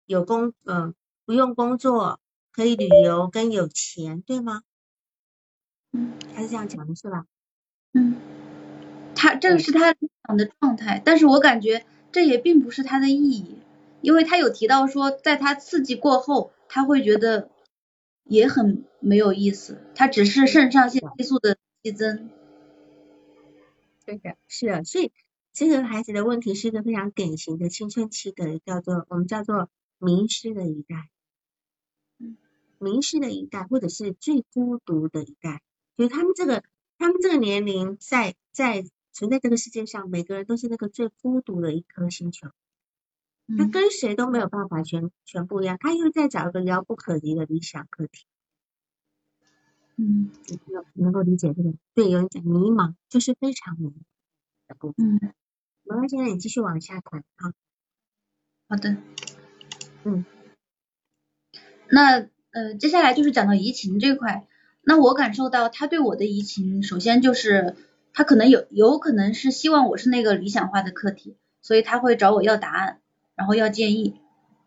[0.06, 2.20] 有工呃不用工作
[2.50, 4.62] 可以旅游跟有钱，对吗？
[5.92, 7.26] 嗯，他是这样讲的是吧？
[7.92, 8.16] 嗯，
[9.14, 13.58] 他这个是他理想的状态，但是我感觉这也并不是他的意义。
[14.00, 17.48] 因为他有提到说，在他刺激过后，他会觉得
[18.24, 22.30] 也很没有意思，它只是肾上腺激素的激增。
[24.04, 25.12] 对的，是的，所以
[25.52, 29.68] 这个孩子的问题是一个非常典型的青春期的叫做我们叫做
[29.98, 31.08] 迷失的一代，
[32.78, 35.62] 迷失的一代，或者是最孤独的一代，
[35.96, 36.64] 就是他们这个
[36.98, 42.48] 他们这个年龄在在存在这个世界上，每个人都是那个最孤独的一颗星球。
[43.58, 48.26] 他跟谁都没有办法全全部一样，他又在找一个遥不可及的理想课题。
[49.96, 50.30] 嗯，
[50.94, 51.74] 能够理解这个？
[51.94, 53.94] 对，有人讲迷茫，就是非常迷茫
[54.68, 55.16] 的部分。
[55.16, 55.20] 嗯，
[55.82, 57.52] 没关系，那你继续往下谈啊。
[58.68, 58.96] 好的。
[60.04, 60.24] 嗯。
[61.90, 64.48] 那呃，接下来就是讲到移情这块。
[64.80, 67.76] 那我感受到他对我的移情，首先就是
[68.14, 73.01] 他可能有有可能是希望我是那个理想化的课题，所以他会找我要答案。
[73.34, 74.20] 然后要建议，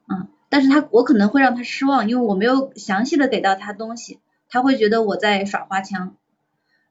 [0.07, 6.15] 嗯，但是他我可能会让他失望，因为我没有详细的给到他东西，他会觉得我在耍花枪，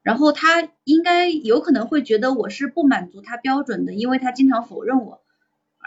[0.01, 5.21] 然后他应该有可能会觉得我是不满足他标准的，因为他经常否认我，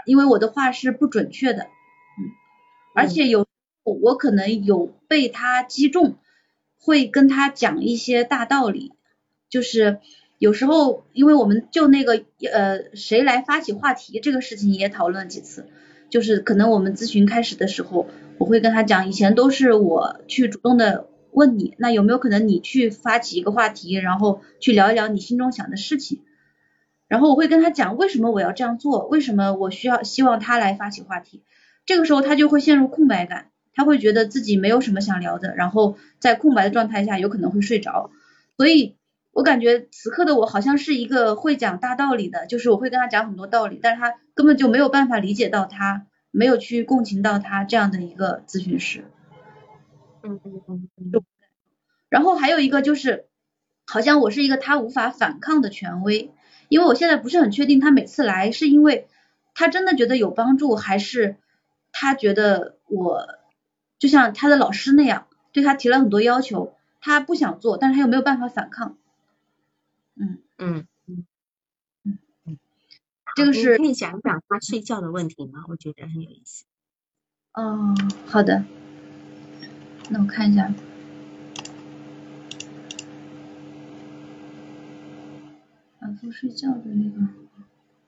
[0.07, 2.31] 因为我的话是不准确的，嗯，
[2.95, 3.47] 而且有
[3.85, 6.17] 我可能有被他击中，
[6.79, 8.93] 会跟他讲一些大道理，
[9.49, 10.01] 就是
[10.39, 12.23] 有时候因为我们就那个
[12.53, 15.69] 呃谁来发起话题这个事情也讨论几次。
[16.11, 18.07] 就是可能我们咨询开始的时候，
[18.39, 26.23] 我会跟他讲，以前都是我去主动的问你，那有没有可能你去发起一个话题，然后去聊一聊你心中想的事情，
[27.07, 31.43] 然后我会跟他讲为什么我要这样做，为什么我需要希望他来发起话题，
[31.87, 38.11] 这个时候他就会陷入空白感，他会觉得自己没有什么想聊的，然后在空白的状态下有可能会睡着，
[38.57, 38.98] 所以。
[39.39, 49.05] 我感觉此刻的我好像是一个会讲大道理的，就是我会跟他讲很多道理，但是他根本就没有办法理解到他没有去共情到他这样的一个咨询师。
[50.25, 51.25] 嗯嗯嗯嗯。
[52.09, 53.29] 然后还有一个就是，
[53.87, 56.33] 好像我是一个他无法反抗的权威，
[56.69, 59.07] 因为我现在不是很确定他每次来是因为
[59.55, 61.37] 他真的觉得有帮助，还是
[61.93, 63.29] 他觉得我
[64.01, 68.97] 就像他的老师那样对他提了很多要求，他不想做，但是他又没有办法反抗。
[70.21, 71.27] 嗯嗯嗯
[72.05, 72.59] 嗯嗯，
[73.37, 75.65] 这个是可以讲讲他睡觉的问题吗？
[75.69, 76.65] 我觉得很有意思。
[77.55, 77.95] 哦，
[78.27, 78.65] 好的，
[80.11, 80.73] 那我看一下。
[86.01, 87.21] 反复睡觉的那个，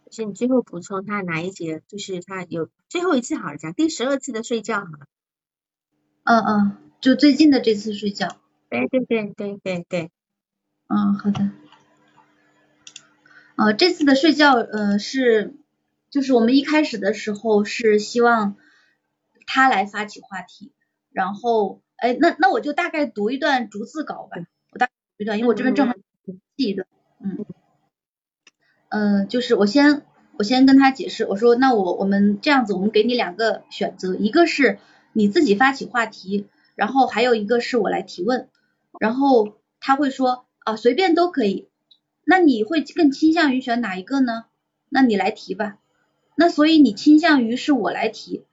[0.07, 1.83] 就是你最后补充他哪一节？
[1.87, 5.07] 就是他有最后一次好了，讲第十二次的睡觉好了。
[6.25, 8.37] 嗯嗯，就最近的这次睡觉。
[8.69, 10.11] 对对对对对对。
[10.87, 11.51] 嗯，好的。
[13.61, 15.55] 呃，这次的睡觉呃是，
[16.09, 18.57] 就是我们一开始的时候是希望
[19.47, 20.73] 他来发起话题，
[21.13, 24.39] 然后哎那那我就大概读一段逐字稿吧，
[24.73, 24.93] 我大读
[25.23, 25.95] 一段，因为我这边正好
[26.57, 26.89] 记一段，
[27.23, 27.45] 嗯。
[28.89, 30.05] 嗯，就是我先
[30.39, 34.79] 我先跟他解释，我说那我我们这样子，我们给你两个选择，一个是
[35.13, 38.49] 你自己发起话题，然后还有一个是我来提问，
[38.99, 41.69] 然后他会说啊随便都可以，
[42.25, 44.45] 那你会更倾向于选哪一个呢？
[44.89, 45.79] 那你来提吧。
[46.37, 48.45] 那所以你倾向于是我来提，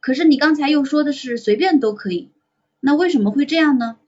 [0.00, 2.30] 可是你刚才又说的是随便都可以，
[2.80, 3.98] 那为什么会这样呢？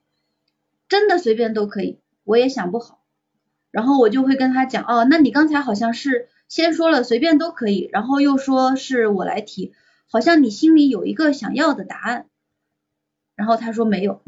[0.88, 3.00] 真的随便都可以，我也想不好。
[3.70, 9.72] 然后我就会跟他讲，哦，那你刚才好像是先说了随便都可以，然后又说是我来提，
[10.10, 12.26] 好像你心里有一个想要的答案。
[13.34, 14.22] 然后他说没有，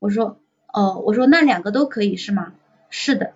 [0.00, 0.40] 我说，
[0.72, 2.54] 哦，我说那两个都可以是吗？
[2.90, 3.34] 是的，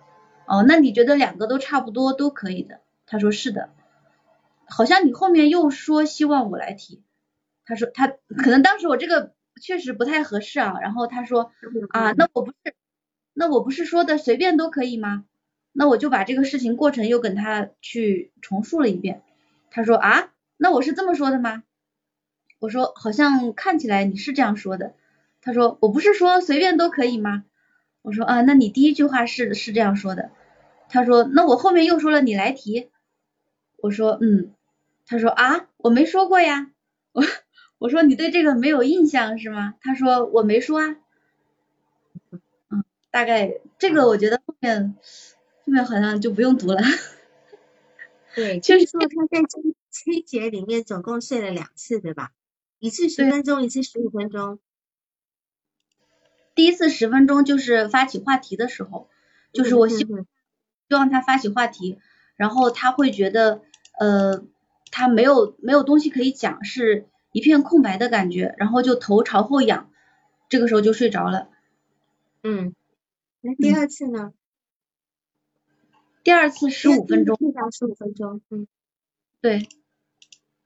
[0.53, 2.81] 哦，那你觉得两个都差不多都可以的？
[3.07, 3.69] 他说是的，
[4.67, 7.01] 好像你后面又说希望我来提，
[7.65, 11.51] 他说他可能当时我这个确实不太合适啊，然后他说
[11.89, 12.75] 啊，那我不是，
[13.33, 15.25] 那我不是说的随便都可以吗？
[15.71, 19.23] 那我就把这个事情过程又跟他去重述了一遍，
[19.71, 21.63] 他说啊，那我是这么说的吗？
[22.59, 24.93] 我说好像看起来你是这样说的。
[25.41, 27.43] 他说我不是说随便都可以吗？
[28.01, 30.29] 我说啊，那你第一句话是是这样说的。
[30.93, 32.89] 他说那我后面又说了你来提。
[33.77, 34.53] 我说嗯。
[35.05, 36.71] 他说啊，我没说过呀。
[37.11, 37.23] 我
[37.77, 39.73] 我说你对这个没有印象是吗？
[39.81, 40.95] 他说我没说啊。
[42.69, 44.95] 嗯，大概这个我觉得后面。
[45.65, 46.81] 后面好像就不用读了。
[48.35, 52.33] 对，就是说他在这这一节里面总共睡了两次，对吧？
[52.79, 54.59] 一次十分钟，一次十五分钟。
[56.53, 59.07] 第一次十分钟就是发起话题的时候，
[59.53, 60.03] 就是我希
[60.89, 61.99] 希望他发起话题，
[62.35, 63.61] 然后他会觉得
[63.99, 64.43] 呃
[64.91, 69.89] 他没有没有东西可以讲，是一片空白的感觉，然后就头朝后仰，
[70.49, 71.49] 这个时候就睡着了。
[72.43, 72.75] 嗯，
[73.41, 74.33] 那第二次呢？
[76.23, 77.37] 第二次十五分钟，
[77.71, 78.67] 十五分钟，嗯，
[79.41, 79.67] 对，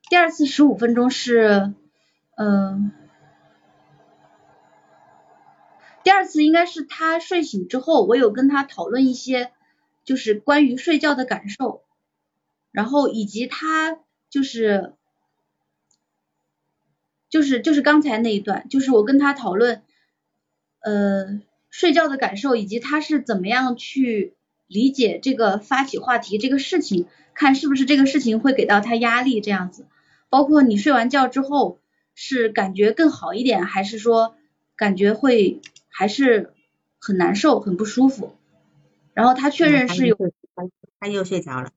[0.09, 1.73] 第二次十五分钟是，
[2.35, 2.91] 嗯，
[6.03, 9.51] 第二次应该是他睡醒之后，我有跟他讨论一些，
[10.07, 11.83] 就是关于睡觉的感受，
[12.71, 13.99] 然后以及他
[14.31, 14.95] 就是，
[17.29, 19.83] 就是就是刚才那一段，就是我跟他讨论，
[20.79, 21.39] 呃，
[21.69, 24.33] 睡觉的感受以及他是怎么样去。
[24.69, 29.85] 理解这个发起话题这个事情，看是不是这个事情会给到他压力这样子，
[30.27, 31.79] 包括你睡完觉之后
[32.15, 34.35] 是感觉更好一点，还是说
[34.75, 36.53] 感觉会还是
[36.99, 38.35] 很难受很不舒服？
[39.17, 40.15] 然后他确认是有，
[40.99, 41.71] 他又睡着了。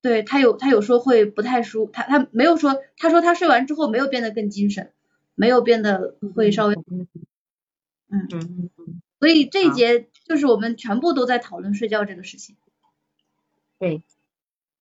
[0.00, 4.94] 对他有他有说会不太舒，他他没有说，他说他睡完之后没有变得更精神，
[5.34, 7.06] 没有变得会稍微，嗯
[8.08, 9.02] 嗯嗯嗯。
[9.20, 12.56] 所以这一节就是我们全部都在讨论睡觉这个事情。
[13.78, 14.02] 对，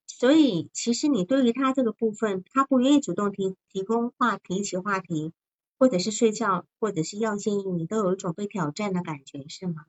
[0.05, 5.33] 所以其实你对于他这个部分，他不愿意主动提提供话提起话题，
[5.77, 9.85] 或者是睡觉，或者是要建议，你都有一种被挑战的感觉，是吗？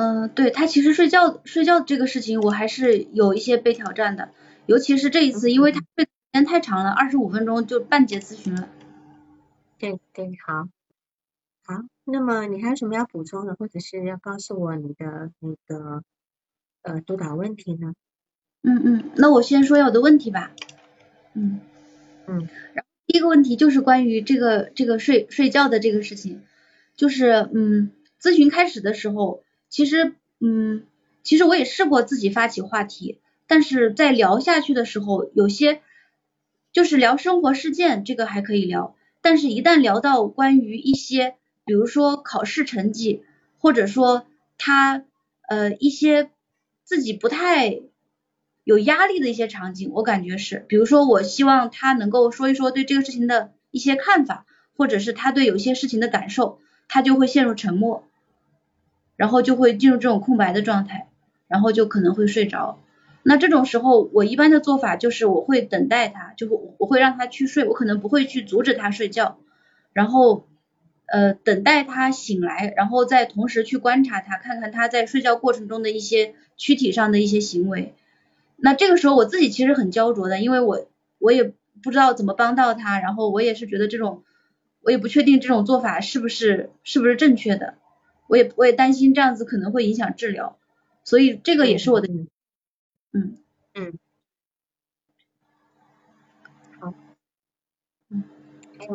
[0.00, 4.30] 嗯，对他其实睡觉睡觉这个事情，我还是有一些被挑战的，
[4.64, 8.68] 尤其是这一次，因为他睡时间太长了，二十五分钟就半节咨询了。
[9.76, 10.68] 对对，好。
[11.64, 16.04] 好，那么你还有什么要补充的，或者是要告诉我你的那个
[16.82, 17.92] 呃督导问题呢？
[18.62, 20.52] 嗯嗯，那我先说下我的问题吧。
[21.34, 21.58] 嗯
[22.28, 26.42] 嗯，然后第一个问题就是关于这个这个睡睡觉的这个事情，
[26.94, 27.90] 就是嗯，
[28.22, 30.84] 咨询开始的时候，其实嗯，
[31.22, 35.80] 其实我也试过自己发起话题，但是在聊下去的时候，有些。
[36.70, 43.24] 就是聊生活事件，这个还可以聊，但是一旦聊到关于一些，比如说考试成绩，
[43.56, 44.26] 或者说
[44.58, 45.02] 他
[45.48, 46.30] 呃一些
[46.84, 47.80] 自己不太
[48.64, 54.44] 有压力的一些场景，我感觉是，比如说我希望他能够说一说对这个事情的一些看法，
[54.76, 58.07] 或者是他对有些事情的感受，他就会陷入沉默，
[59.18, 61.08] 然后就会进入这种空白的状态，
[61.48, 62.78] 然后就可能会睡着。
[63.24, 69.38] 那这种时候，我一般的做法就是我会等待他，就会我会让他去睡，我可能不会去阻止他睡觉，
[69.92, 70.46] 然后
[71.06, 77.94] 呃等待他醒来，然后再同时去观察他，看看他在睡觉过程中的一些躯体上的一些行为。
[78.56, 80.86] 那这个时候我自己其实很焦灼的，因为我
[81.18, 81.52] 我也
[81.82, 84.22] 不知道怎么帮到他，然后我也是觉得这种
[84.80, 87.74] 我也不确定这种做法是不是是不是正确的，
[88.28, 90.58] 我也我也担心这样子可能会影响治疗，
[91.02, 92.08] 所以这个也是我的。
[93.12, 93.38] 嗯
[93.74, 93.98] 嗯，
[96.78, 96.94] 好，
[98.10, 98.22] 嗯，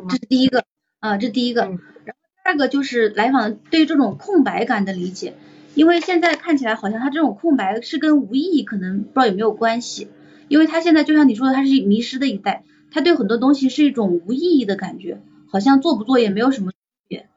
[0.07, 0.63] 这是第一个
[0.99, 1.61] 啊，这是第一个。
[1.63, 5.35] 然后第二个就是来访对这种空白感的理解，
[5.73, 10.09] 因为现在看起来好像他这种空白是跟无意义可能不知道有没有关系，
[10.47, 16.77] 因为他现在就像你说的，他是迷失的一代，他对很多东西是一种无意义的感觉，好像做不做也没有什么区
[17.07, 17.27] 别。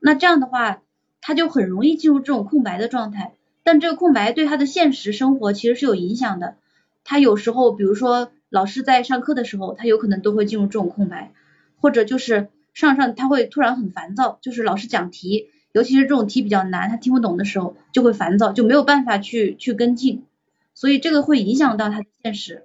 [0.00, 0.82] 那这样的话，
[1.26, 3.32] 他就很容易进入这种空白的状态。
[3.62, 6.56] 但这个空白对他的现实生活其实是有影响的。
[7.02, 11.32] 他有时候，比如说老师在上课的时候，他有可能都会进入这种空白，
[11.80, 20.26] 或者就是上上他会突然很烦躁，就是老师讲题，尤其是这种题比较难，他听不懂的时候就会烦躁，就没有办法去去跟进，
[20.74, 22.64] 所以这个会影响到他的现实。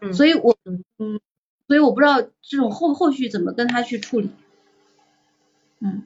[0.00, 0.56] 嗯，所以我
[0.96, 1.20] 嗯，
[1.68, 4.30] 所以我不知道这种后后续怎么跟他去处理。
[5.80, 6.04] 嗯，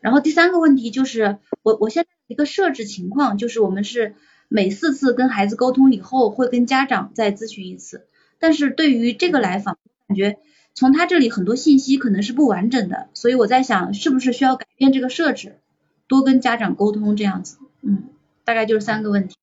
[0.00, 2.08] 然后第三个问题就是我我现在。
[2.30, 4.14] 一个设置情况就是我们是
[4.46, 8.06] 每四次跟孩子沟通以后会跟家长再咨询一次，
[8.38, 10.38] 但是对于这个来访，感觉
[10.72, 15.58] 从他这里很多信息可能是不完整的，所以我在想是不是需要改变这个设置，
[16.06, 18.04] 多跟家长沟通这样子，嗯，
[18.44, 19.34] 大概就是三个问题。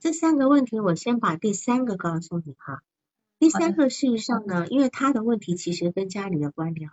[0.00, 2.82] 这三个问题我先把第三个告诉你哈，
[3.38, 6.90] 第三个事实上呢，因为他的问题其实跟家里的关联。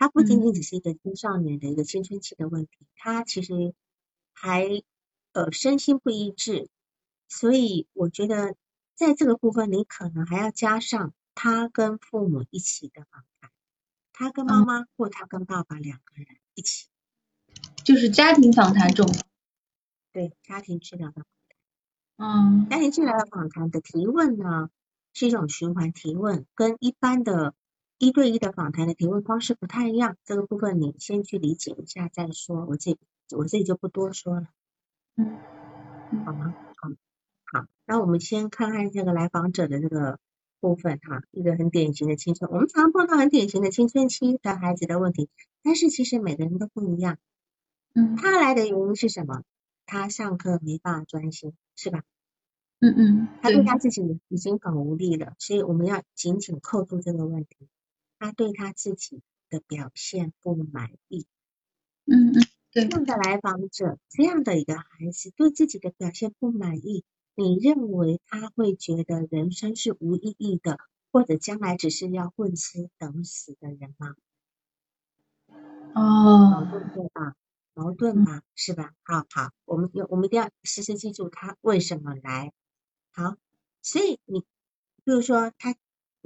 [0.00, 3.74] 它不仅仅只是一个青少年的一个青春期的问题，他其实
[4.32, 4.64] 还
[5.32, 6.68] 呃身心不一致，
[7.26, 8.54] 所以我觉得
[8.94, 13.50] 在这个部分你可能还要加上他跟父母一起的访谈，
[14.12, 16.86] 他跟妈妈或他跟爸爸两个人一起，
[17.84, 19.04] 就是家庭访谈中，
[20.12, 21.24] 对家庭治疗的，
[22.18, 24.70] 嗯，家庭治疗的访谈的提问呢
[25.12, 27.52] 是一种循环提问，跟一般的。
[27.98, 32.96] 一对一的访谈的提问方式不太一样，这个部分你先去理解一下再说，我这
[33.36, 34.46] 我这里就不多说了，
[35.16, 35.36] 嗯，
[36.24, 36.54] 好吗？
[36.76, 36.88] 好，
[37.52, 40.20] 好，那我们先看看这个来访者的这个
[40.60, 45.28] 部分哈，一个很典型的青春，我们常常碰到很典型的青春期的孩子的问题，
[45.64, 47.18] 但是其实每个人都不一样，
[47.94, 49.42] 嗯，他来的原因是什么？
[49.86, 52.04] 他上课没办法专心，是吧？
[52.78, 57.68] 嗯嗯，他对他自己已经很无力了，所以我们要紧紧扣住这个问题。
[58.18, 61.26] 他对他自己的表现不满意，
[62.04, 62.34] 嗯嗯，
[62.72, 62.88] 对。
[62.88, 67.04] 这样的来访者，这样的一个孩子对自己的表现不满意，
[67.34, 70.78] 你认为他会觉得人生是无意义的，
[71.12, 74.16] 或者将来只是要混吃等死的人吗？
[75.94, 77.34] 哦，矛盾对吧？
[77.74, 78.92] 矛盾嘛，是吧？
[79.04, 82.52] 好好，我们要我们一定要时时记住他为什么来。
[83.12, 83.36] 好，
[83.80, 85.74] 所以你，比如说他。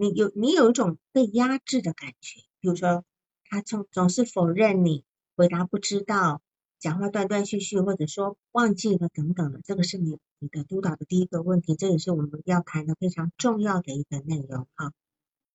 [0.02, 3.04] 你有你有一种被压制的感觉，比如说
[3.44, 5.04] 他总总是否认你，
[5.36, 6.42] 回答不知道，
[6.80, 14.92] 讲话断断续续，或者说忘记了等等的，这个是你你的督导的第一个问题，这也是我们要谈的非常重要的一个内容哈。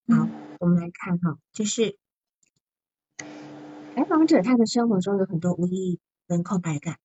[0.07, 0.29] 好，
[0.61, 1.97] 我们来看哈，就是
[3.95, 6.99] 来访者他的生活中有很多无意义跟空白感，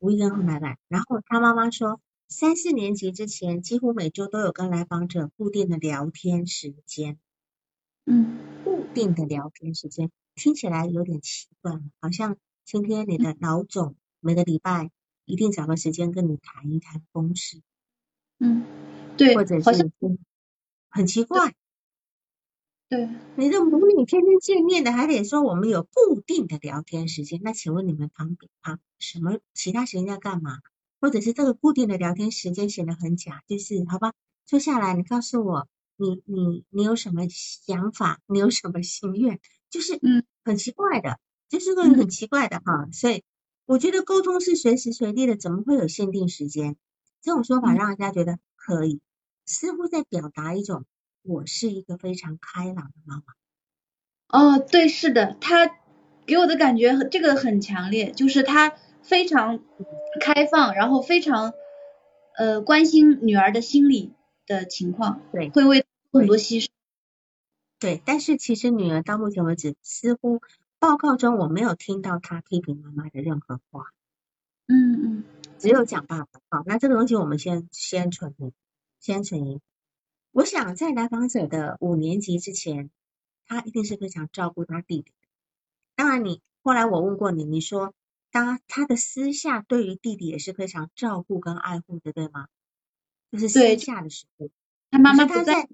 [0.00, 2.00] 无意义跟空白感，然后他妈妈说。
[2.32, 7.18] 三四年级之前，几乎每周都有跟来访者固定的聊天时间。
[8.06, 14.90] 嗯，固定的聊天时间听起来有点奇怪，好像今天你的老总每个礼拜
[15.26, 17.60] 一定找个时间跟你谈一谈公事。
[18.38, 18.64] 嗯，
[19.18, 19.92] 对，或者是
[20.88, 21.54] 很奇怪。
[22.88, 27.40] 对，你的母女天天见面的，还得说我们有固定的聊天时间。
[27.42, 30.60] 那请问你们旁边旁什么其他时间在干嘛？
[31.02, 34.12] 或者是这个固定的聊天时间显得很假，就是好吧？
[34.46, 38.20] 坐下来，你告诉我，你你你有什么想法？
[38.26, 39.40] 你有什么心愿？
[39.68, 42.88] 就是嗯，很奇怪的，就是个很奇怪的哈。
[42.92, 43.24] 所以
[43.66, 46.76] 我觉得沟通是随时随地的，怎么会有限定时间？
[47.20, 49.00] 这种说法让人家觉得可以，
[49.44, 50.84] 似乎在表达一种
[51.22, 53.24] 我是一个非常开朗的妈妈。
[54.28, 55.68] 哦，对，是的，他
[56.26, 59.60] 给我的感觉这个很强烈，就是他非常
[60.20, 61.52] 开放，然后非常
[62.36, 64.12] 呃关心女儿的心理
[64.46, 66.68] 的情况，对，会为很多牺牲。
[67.78, 70.40] 对，但是其实女儿到目前为止，似乎
[70.78, 73.86] 报告中我没有听到她批评妈妈的任何话。
[74.66, 75.24] 嗯嗯，
[75.58, 76.40] 只有讲爸爸。
[76.48, 78.52] 好，那这个东西我们先先存疑，
[79.00, 79.60] 先存疑。
[80.30, 82.90] 我想在来访者的五年级之前。
[83.44, 85.12] 他一定是非常照顾他弟弟。
[85.94, 87.92] 当然，你后来我问过你，你说
[88.32, 92.48] 当他的私下对于弟弟也是非常照顾跟爱护的，对吗？
[93.30, 94.50] 就是私下的时候，
[94.90, 95.68] 他妈妈不在。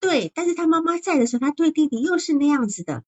[0.00, 3.04] 对，但是他妈妈在的时候，他对弟弟又是那样子的，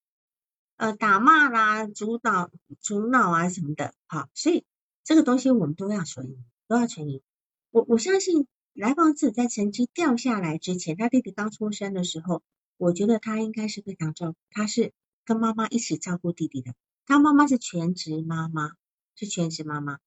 [0.77, 2.51] 呃，打骂啦，主导、
[2.81, 3.95] 主脑啊什么的。
[4.07, 4.65] 好，所以
[5.03, 6.39] 这个东西我们都要存疑，
[6.69, 7.23] 都要存疑。
[7.71, 12.43] 我我相信来访者在成绩掉下来之前，他弟弟刚出生的时候。
[12.81, 14.93] 我觉得他应该是非常照，他是
[15.25, 16.75] 跟妈妈一起照顾弟弟的。
[17.09, 18.73] 他妈妈是全职妈妈，
[19.17, 19.99] 是全职妈妈。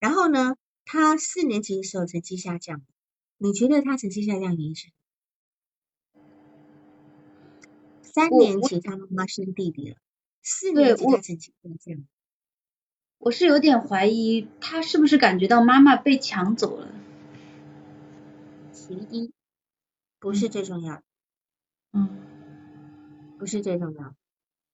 [0.00, 2.82] 然后呢，他四年级的时候成绩下降，
[3.38, 4.90] 你觉得他成绩下降原因是？
[8.02, 9.96] 三年级他妈妈生弟弟了，
[10.42, 12.04] 四年级他成绩下降。
[13.18, 16.92] 我是有点怀疑，他是不是感觉到妈妈被抢走了？
[18.72, 19.32] 其一，
[20.18, 21.02] 不是最重要的。
[21.92, 22.18] 嗯，
[23.38, 24.16] 不是最重要。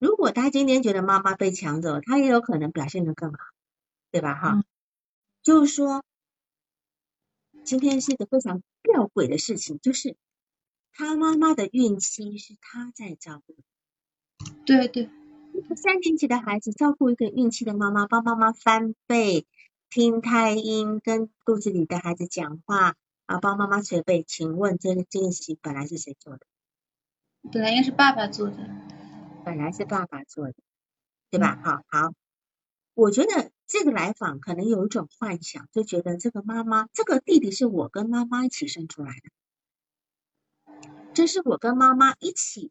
[0.03, 3.39] 如果他今天觉得妈妈被抢走，他也有可能表现得更好，
[4.11, 4.35] 对吧？
[4.35, 4.65] 哈，
[5.45, 6.03] 就是说，
[7.63, 10.17] 今天是一个非常吊诡的事情，就是
[10.93, 13.55] 他妈妈的孕期是他在照顾。
[14.67, 15.09] 对对，
[15.77, 19.47] 三年级的孩子照顾一个孕期的妈妈，帮妈妈翻背、
[19.89, 22.97] 听胎音、跟肚子里的孩子讲话
[23.27, 24.25] 啊，帮妈妈捶背。
[24.27, 26.45] 请问这这件事情本来是谁做的？
[27.53, 28.57] 本来应该是爸爸做的，
[29.45, 30.55] 本来是爸爸做的，
[31.31, 31.61] 对吧？
[31.65, 32.15] 好好，
[32.95, 39.13] 我觉得这个来访可能有一种幻想，就觉得这个妈妈，这个弟弟是我跟妈妈一起生出来
[40.67, 40.75] 的，
[41.15, 42.71] 这是我跟妈妈一起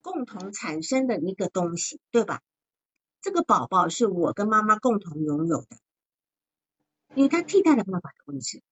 [0.00, 2.42] 共同产生的一个东西，对吧？
[3.20, 5.76] 这个宝宝是我跟妈妈共同拥有的，
[7.14, 8.62] 因为他替代了爸爸的位置。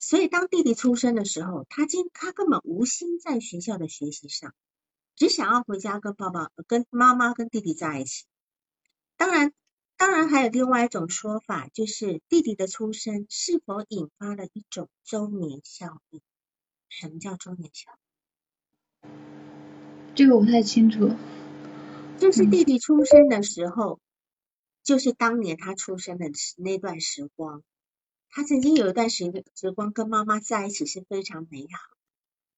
[0.00, 4.52] 所以，当弟弟出生的时候，他今他根本无心在学校的学习上，
[5.22, 8.24] 只想要回家跟爸爸、跟妈妈、跟弟弟在一起。
[9.16, 9.52] 当然，
[9.96, 16.20] 当然还有另外一种说法，就是弟弟的出生是否引发了一种周年效应？
[16.88, 17.92] 什么叫周年效
[19.04, 19.10] 应？
[20.16, 21.12] 这个我不太清楚。
[22.18, 24.00] 就是弟弟出生的时候，
[24.82, 27.62] 就是当年他出生的那段时光。
[28.28, 31.96] 他曾经有一段时时光跟妈妈在一起是非常美好，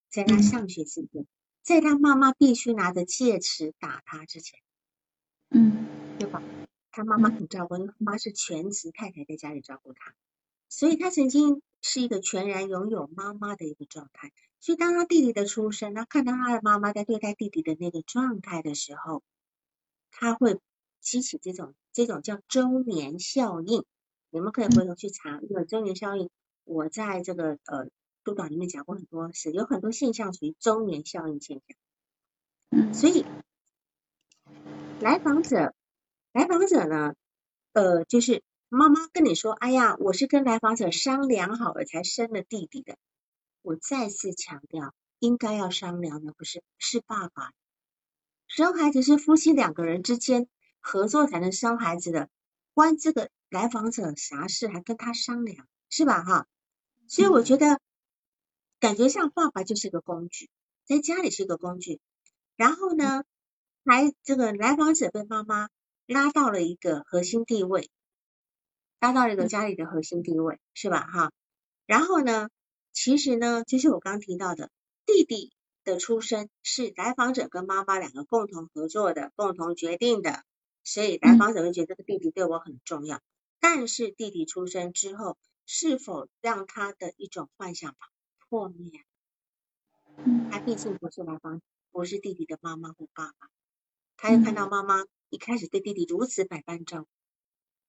[0.08, 1.26] 在他上学期间，
[1.64, 4.60] 在他妈妈必须拿着戒尺打他之前，
[5.48, 5.86] 嗯，
[6.18, 6.42] 对吧？
[6.90, 10.14] 他妈妈很照顾，因为妈是全职太太在家里照顾他，
[10.68, 14.30] 所以他曾经是一个全然拥有妈妈的一个状态。
[14.60, 19.22] 所以当他弟弟的出生，他看到他的妈妈在对待弟弟的那个状态的时候，
[20.10, 20.60] 他会
[21.00, 23.86] 激起这种这种叫周年效应。
[24.28, 26.28] 你们可以回头去查，因为周年效应，
[26.64, 27.88] 我在这个呃
[28.24, 31.60] 督导里面讲过很多次，有很多现象属于中年效应现
[32.70, 32.94] 象。
[32.94, 33.24] 所以
[35.00, 35.74] 来访者，
[36.32, 37.14] 来访者呢，
[37.72, 42.96] 呃，就是妈妈跟你说，哎呀，我是跟来访者商量好了才生了弟弟的。
[43.62, 47.52] 我再次强调，应该要商量的不是是爸爸，
[48.48, 50.48] 生孩子是夫妻两个人之间
[50.80, 52.28] 合作才能生孩子的，
[52.72, 53.30] 关这个。
[53.50, 56.24] 来访者啥事还跟他商量，是吧？
[56.24, 56.48] 哈，
[57.06, 57.78] 所以我觉得
[58.85, 60.51] 感觉像爸爸就是个工具，
[60.85, 62.01] 在家里是个工具，
[62.55, 63.24] 然后呢，
[63.82, 65.70] 来这个来访者被妈妈
[66.07, 67.89] 拉到了一个核心地位，
[69.01, 71.01] 拉到了一个家里的核心地位，是吧？
[71.11, 71.32] 哈，
[71.87, 72.51] 然后呢，
[72.93, 74.70] 其实呢，就是我刚提到的，
[75.07, 80.45] 弟弟的出生是来访者跟妈妈两个共同合作的，共同决定的，
[80.82, 83.22] 所以来访者会觉得这个弟弟对我很重要。
[83.61, 87.97] 但是弟弟出生之后，是否让他的一种幻想
[88.55, 89.05] 破灭？
[90.48, 93.48] 他毕竟不是来帮，不是弟弟的妈妈或爸爸。
[94.16, 97.09] 他又看到妈妈一开始对弟弟如此百般照顾，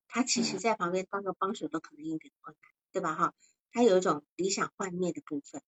[0.07, 3.13] 他其实在旁边当个帮手都可能有点困难，对吧？
[3.13, 3.35] 哈，
[3.71, 5.61] 他有一种理想幻灭的部分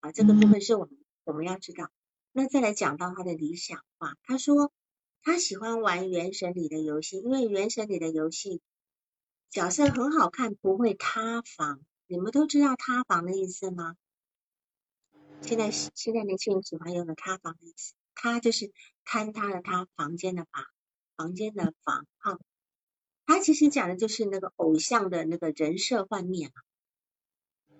[0.00, 1.88] 啊，这个部分是我们我们要知道。
[2.32, 4.70] 那再来讲到他的理想化，他说
[5.22, 8.60] 他喜欢玩原神里的游戏，因为原神里的游戏。
[9.48, 11.80] 角色很好看，不会塌房。
[12.06, 13.96] 你们都知道塌房的意思吗？
[15.42, 18.72] 现在现在年轻人喜欢用的塌房的意思，塌就是
[19.04, 20.64] 坍塌的他，房间的房，
[21.16, 22.38] 房间的房哈。
[23.26, 26.52] 他其实讲的就是那个偶像的那个人设幻灭了，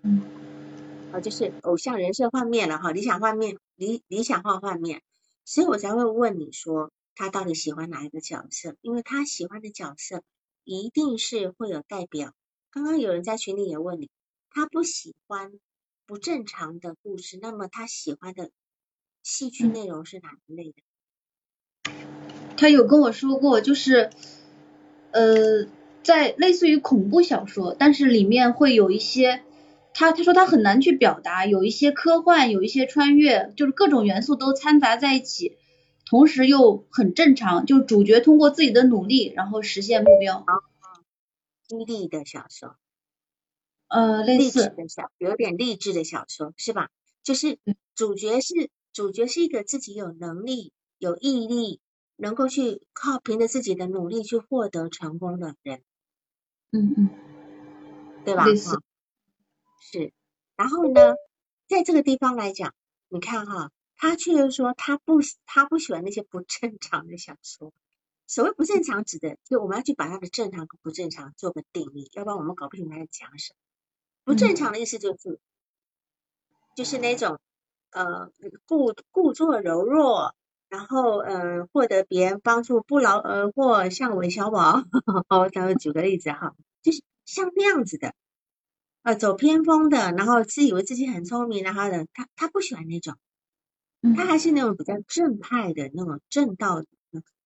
[0.02, 0.22] 嗯，
[1.12, 5.02] 啊，就是偶像人设幻灭了哈，理想幻灭，理理想化幻灭，
[5.44, 8.76] 所以我才会问你说他到底喜欢哪一个角色？
[8.80, 10.24] 因为他喜欢的角色
[10.64, 12.34] 一定是会有代表。
[12.70, 14.10] 刚刚有人在群里也问你，
[14.50, 15.52] 他不喜欢
[16.06, 18.50] 不正常的故事，那么他喜欢的
[19.22, 21.92] 戏剧内容是哪一类的？
[22.56, 24.10] 他有跟我说过，就是。
[25.12, 25.66] 呃，
[26.02, 29.42] 在类似于恐怖小说，但是里面会有一些，
[29.94, 35.56] 他他说他很难去表达，有一些科幻，有一些穿越，就是各种元素都掺杂在一起，
[36.04, 40.44] 同时又很正常，就主角通过自己的努力，然后实现目标。
[41.66, 42.76] 激励的小说，
[43.88, 46.90] 呃，类似的小，有点励志的小说是吧？
[47.22, 47.58] 就是
[47.94, 51.80] 主角是主角是一个自己有能力、有毅力。
[52.18, 55.82] 能够去靠凭着自己的努力去获得成功的人，
[56.70, 57.10] 嗯嗯，
[58.24, 58.46] 对吧？
[59.82, 60.14] 是。
[60.56, 61.14] 然后呢，
[61.68, 62.74] 在这个地方来讲，
[63.10, 67.74] 你看哈，他却说他不他不喜欢那些不正常的小说。
[68.26, 73.58] 所谓不正常，指的就我们要去把他的正常和不正常做个定义，要不然我们搞不清他在讲什么。
[74.26, 75.38] 不正常的意思就是，
[76.74, 77.38] 就是那种
[77.92, 78.30] 呃
[78.66, 80.34] 故故作柔弱。
[80.68, 84.82] 然后，呃，获得别人帮助不劳而获，像韦小宝，
[85.28, 88.14] 哦咱们举个例子哈，就是像那样子的，
[89.04, 93.14] 呃，走偏锋的，然后自以为自己很聪明，然后呢，他他不喜欢那种，
[94.16, 96.82] 他还是那种比较正派的那种正道，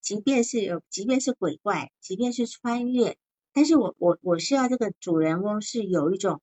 [0.00, 3.18] 即便是有，即便是鬼怪，即便是穿越，
[3.52, 6.40] 但是我我我是要这个主人公是有一种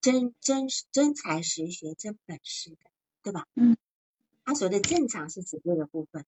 [0.00, 2.90] 真真真才实学、真本事的，
[3.22, 3.46] 对吧？
[3.54, 3.76] 嗯。
[4.42, 6.24] 他所谓的正常是指这个部分，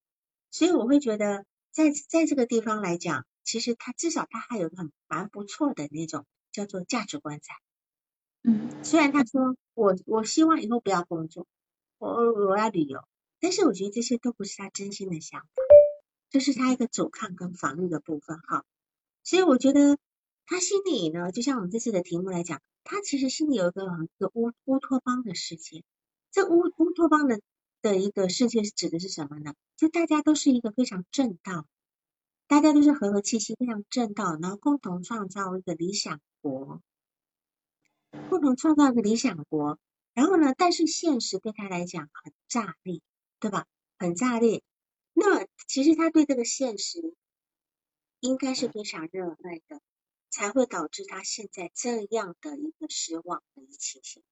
[0.50, 7.54] 所以我会觉得，在在这个地方来讲，其实他至少他还有很蛮不错的那种叫做价值观在。
[8.44, 11.48] 嗯，虽然他说我我希望以后不要工作，
[11.98, 13.02] 我我要旅游，
[13.40, 15.48] 但是我觉得这些都不是他真心的想法，
[16.30, 18.64] 这是他一个阻抗跟防御的部分哈。
[19.24, 19.98] 所以我觉得
[20.46, 25.82] 他心里呢，就像我们这次的题目来讲，他其实心里有一个一个乌乌托邦的世界，
[26.30, 27.40] 这乌乌托邦的。
[27.82, 29.54] 的一个世界指的是什么呢？
[29.76, 31.66] 就大家都是一个非常正道，
[32.46, 36.80] 大家都是和和气气，非常正道，然后共同创造一个理想国，
[38.30, 39.80] 共同创造一个理想国。
[40.14, 43.00] 然后呢，但是现实对他来讲很炸裂，
[43.40, 43.66] 对吧？
[43.98, 44.62] 很炸裂。
[45.12, 47.16] 那其实他对这个现实
[48.20, 49.80] 应该是非常热爱的，
[50.32, 54.24] 才会导致他现在这样的一个失望的一个情形。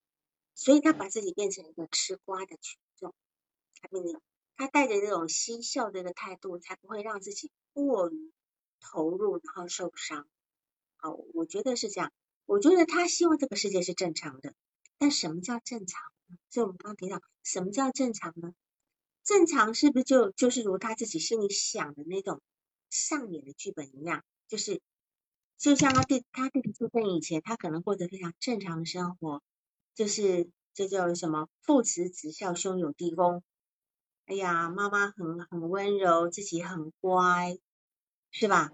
[0.54, 3.14] 所以他把自己变成一个吃瓜的群众。
[4.56, 8.32] 他带着这种嬉笑的一个态度，才不会让自己过于
[8.80, 10.26] 投入，然后受伤。
[10.96, 12.12] 好，我觉得是这样。
[12.46, 14.54] 我觉得他希望这个世界是正常的，
[14.98, 16.02] 但什么叫正常？
[16.50, 18.54] 所以我们刚刚提到，什么叫正常呢？
[19.22, 22.42] 正常是不是就就是如他自己心里想的那种
[22.88, 24.24] 上演的剧本一样？
[24.48, 24.82] 就是
[25.60, 29.42] 就像他弟他弟弟出生以前，他可能过着非常正常的生活，
[29.94, 33.42] 就是这叫什么父慈子孝，兄友弟恭。
[34.24, 37.58] 哎呀，妈妈很很温柔，自己很乖，
[38.30, 38.70] 是吧？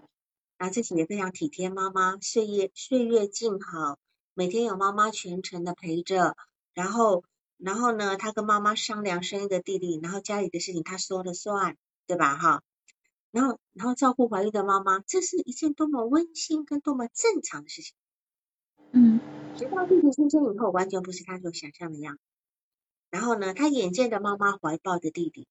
[0.57, 3.99] 然后自己也非常体贴妈妈，岁月岁月静好，
[4.33, 6.37] 每天有妈妈全程的陪着。
[6.73, 7.25] 然后，
[7.57, 11.75] 然后呢，他跟妈妈商量生一个弟弟，然后家里的事情他说了算，
[12.05, 12.37] 对吧？
[12.37, 12.63] 哈，
[13.37, 17.95] 然后，然后照顾怀孕的妈妈，这是一件多么温馨跟多么正常的事情。
[18.93, 19.19] 嗯，
[19.55, 22.21] 直到弟弟出生以后，完全不是他所想象的样子。
[23.11, 25.47] 然后呢，他眼见着妈妈怀抱着弟弟，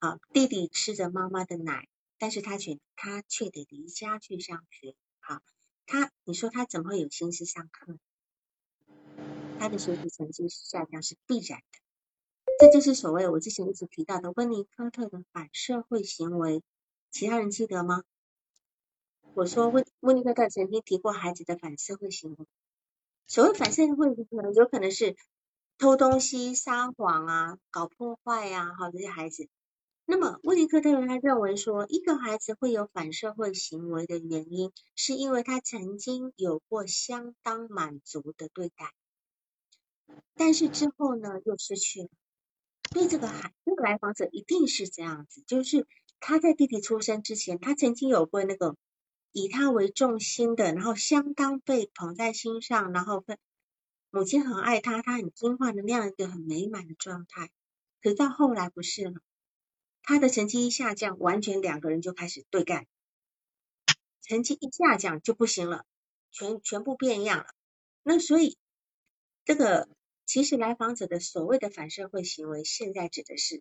[0.00, 1.86] 啊，弟弟吃着妈妈的奶，
[2.18, 5.40] 但是他却他却得离家去上学，好，
[5.86, 7.96] 他你说他怎么会有心思上课？
[9.60, 11.78] 他的学习成绩下降是必然的，
[12.58, 16.60] 这就是所谓我之前一直提到的温尼科特的反社会行为，
[17.14, 18.02] 其他人记得吗？
[19.34, 22.46] 我说温温尼科特曾经提过孩子的反社会行为，
[23.28, 25.16] 所谓反社会行为，有可能是。
[25.78, 29.48] 偷东西、撒谎啊，搞破坏呀，好，这些孩子。
[30.04, 38.92] 那么，温尼科特他认为说，一个孩子会有反社会行为的原因，是因为他曾经有过相当满足的对待，
[40.34, 42.08] 但是之后呢，又失去了。
[42.90, 45.88] 对这个孩，这个来访者一定是这样子，就是
[46.26, 48.78] 他在弟弟出生之前，他曾经有过那个
[49.30, 53.36] 以他为重心的，然后相当被捧在心上，然后被。
[54.08, 57.50] 母亲很爱他，他很听话的那样一个很美满的状态。
[58.00, 59.20] 可到后来不是了，
[60.02, 62.86] 他的成绩一下降，完全两个人就开始对干，
[64.22, 65.84] 成绩一下降就不行了，
[66.30, 67.48] 全全部变样了。
[68.02, 68.56] 那所以
[69.44, 69.90] 这个
[70.24, 73.60] 其实来访者的所谓的反社会行为，现在指的是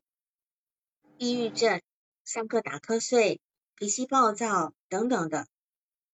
[1.18, 1.82] 抑郁症、
[2.24, 3.42] 上课打瞌睡、
[3.76, 5.48] 脾气暴躁等等的。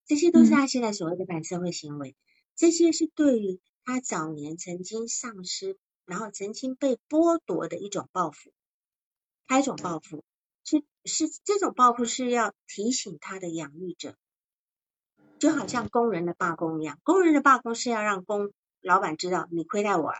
[0.05, 2.15] 这些都是他现在所谓的反社会行为，
[2.55, 8.51] 这些是对于他早年曾经丧失，然后曾经被剥夺的一种报复，
[9.45, 10.23] 他一种报复
[10.63, 14.15] 是是这种报复是要提醒他的养育者，
[15.37, 18.51] 就好像工人的罢工一样，工人的罢工是要让工
[18.81, 20.17] 老板知道你亏待我了，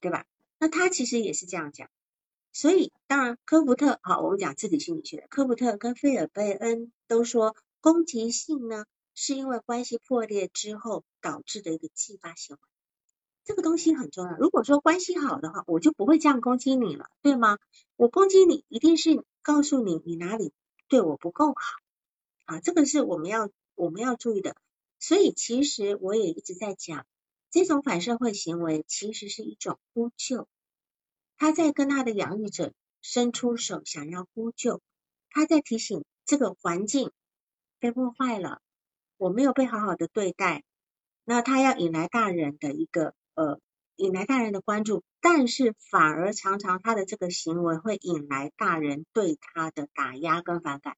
[0.00, 0.24] 对吧？
[0.58, 1.90] 那他其实也是这样讲，
[2.54, 8.86] 所以当然科福特好，我们讲自体心理学科福特跟菲尔贝恩都说攻击性呢。
[9.16, 12.62] 是因为关系破裂之后导致的一个继发行为，
[13.44, 14.36] 这个东西很重要。
[14.36, 17.58] 如果说关系好的话，我就不会这样攻击你了，对吗？
[17.94, 20.52] 我攻击你一定是告诉你你哪里
[20.88, 21.54] 对我不够好
[22.46, 24.56] 啊，这个是我们要我们要注意的。
[24.98, 27.06] 所以其实我也一直在讲，
[27.52, 30.48] 这种反社会行为其实是一种呼救，
[31.44, 32.72] 他在跟他的养育者
[33.02, 34.80] 伸出手想要呼救，
[35.28, 37.12] 他在提醒这个环境
[37.78, 38.62] 被破坏了。
[39.18, 40.64] 我没有被好好的对待，
[41.22, 43.60] 那他要引来大人的一个呃，
[43.96, 50.96] 引来大人的关注，但是反而常常他的这个行为会引来大人对他的打压跟反感，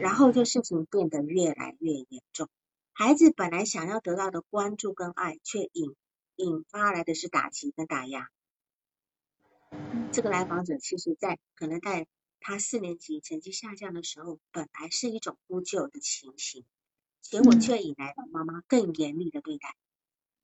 [0.00, 2.48] 然后就事情变得越来越严重。
[2.92, 5.94] 孩子本来想要得到的关注跟爱，却引
[6.34, 8.28] 引发来的是打击跟打压。
[10.12, 12.06] 这个来访者其实在可能在
[12.40, 16.64] 他四年级成绩下降的时候，本来是一种呼救的情形。
[17.22, 19.76] 结果却引来妈妈更严厉的对待，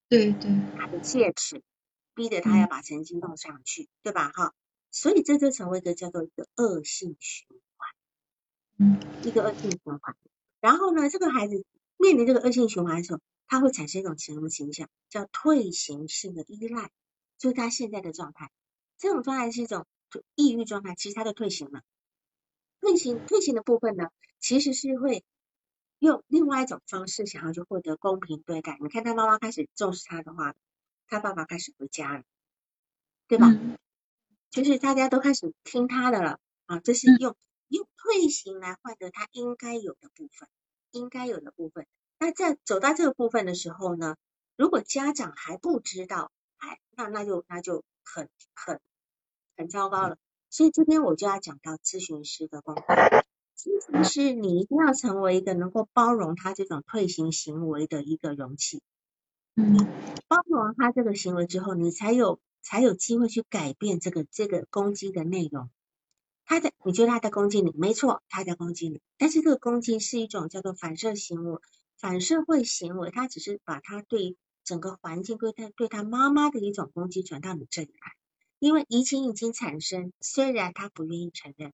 [0.09, 1.63] 对对，他的戒尺，
[2.15, 4.31] 逼着他要把成绩弄上去，对吧？
[4.31, 4.55] 哈，
[4.91, 7.89] 所以这就成为一个叫做一个恶性循环，
[8.79, 10.17] 嗯，一个恶性循环。
[10.61, 11.65] 然后呢，这个孩子
[11.97, 14.89] 面临这个恶性循环的时候，他会产生一种什么形象？
[15.09, 16.91] 叫退行性的依赖，
[17.39, 18.51] 就是他现在的状态。
[18.99, 19.87] 这种状态是一种
[20.35, 21.83] 抑郁状态，其实他就退行了。
[22.81, 25.25] 退行退行的部分呢，其实是会。
[25.99, 30.55] 用另外一种方式想要去获得公平对待，你看他妈妈开始重视他的话，
[31.09, 32.23] 他爸爸开始回家了，
[33.27, 33.51] 对吧？
[34.51, 37.35] 就是大家都开始听他的了啊，这是用
[37.69, 40.51] 用退行来换得他应该有的部分，
[40.91, 41.87] 应该有的部分。
[42.19, 44.17] 那在走到这个部分的时候呢，
[44.55, 48.81] 如果家长还不知道，哎，那那就那就很很
[49.57, 50.17] 很糟糕了。
[50.49, 52.83] 所以这边我就要讲到咨询师的功课。
[53.57, 58.83] 咨询师你一定要成为一个能够包容他这种退行行为的一个容器，
[59.55, 59.77] 嗯，
[60.29, 65.71] 包容他这个行为之后，你才有才有机会去改变这个这个攻击的内容。
[66.45, 71.59] 他在你觉得他在攻击你，没错，他在攻击你，但是这个攻击是一种叫做反射行为、
[71.99, 74.37] 反社会行为，他只是把他对
[74.67, 78.13] 整个环境、对他对他妈妈的一种攻击转到你这里来，
[78.59, 81.73] 因为移情已经产生，虽然他不愿意承认。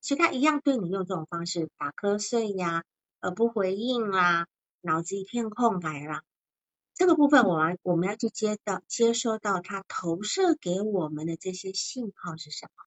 [0.00, 2.84] 所以他一样对你用这种方式打瞌睡呀，
[3.18, 4.46] 而不回应啦，
[4.80, 6.22] 脑子一片空白啦。
[6.94, 12.84] 这个部分我们我们要去接到接收到他投射给我们的这些信号是什么？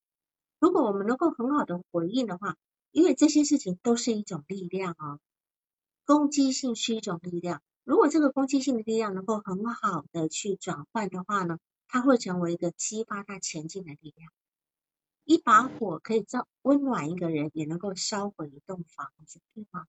[0.60, 2.56] 如果我们能够很好的回应的话，
[2.92, 5.20] 因为这些事情都是一种力量哦，
[6.06, 7.62] 攻击性是一种力量。
[7.84, 14.32] 如果这个攻击性的力量能够很好的去转换的话呢，它会成为一个激发他前进的力量。
[15.24, 19.86] 一把火可以照温暖一个人，也能够烧毁一栋房子，对吗？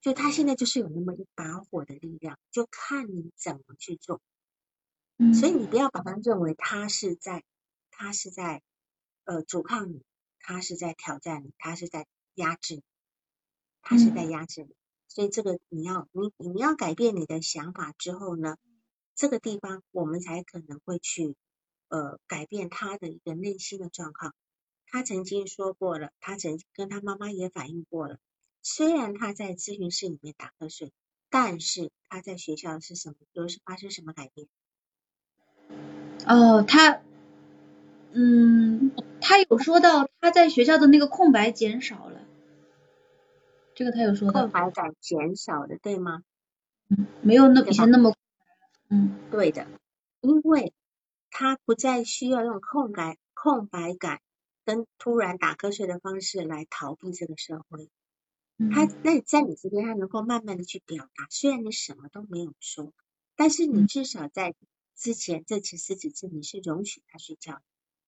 [0.00, 4.20] 就他现在就是有那么一把火的力量，就看你怎么去做。
[5.34, 7.42] 所以你不要把他认为他是在，
[7.90, 8.62] 他是在
[9.24, 10.04] 呃阻抗你，
[10.40, 12.82] 他是在挑战你，他是在压制你，
[13.82, 14.74] 他是在压制你。
[15.16, 18.58] 所以这个你要你你要改变你的想法之后呢，
[19.14, 21.34] 这个地方我们才可能会去。
[21.88, 24.34] 呃，改变他的一个内心的状况。
[24.88, 28.18] 他曾经说过了，他曾跟他妈妈也反映过了。
[28.60, 30.92] 虽然他在咨询室里面打瞌睡，
[31.30, 33.14] 但是他在学校是什么？
[33.32, 34.48] 又是发生什么改变？
[36.26, 37.00] 哦，他，
[38.10, 38.90] 嗯，
[39.20, 42.26] 他有说到他在学校的那个空白减少了，
[43.76, 44.40] 这个他有说到。
[44.40, 46.24] 空白感减少的，对吗？
[46.88, 48.12] 嗯，没有那以前那么，
[48.88, 49.68] 嗯，对的，
[50.20, 50.72] 因为。
[51.38, 54.22] 他不再需要用空白空白感
[54.64, 57.90] 跟突然打瞌睡的方式来逃避这个社会。
[58.72, 62.90] 他那在你这边，他能够慢慢的去表达，虽然你什么都没有说，
[63.34, 64.54] 但是你至少在
[64.96, 67.60] 之前这次十几次你是容许他睡觉，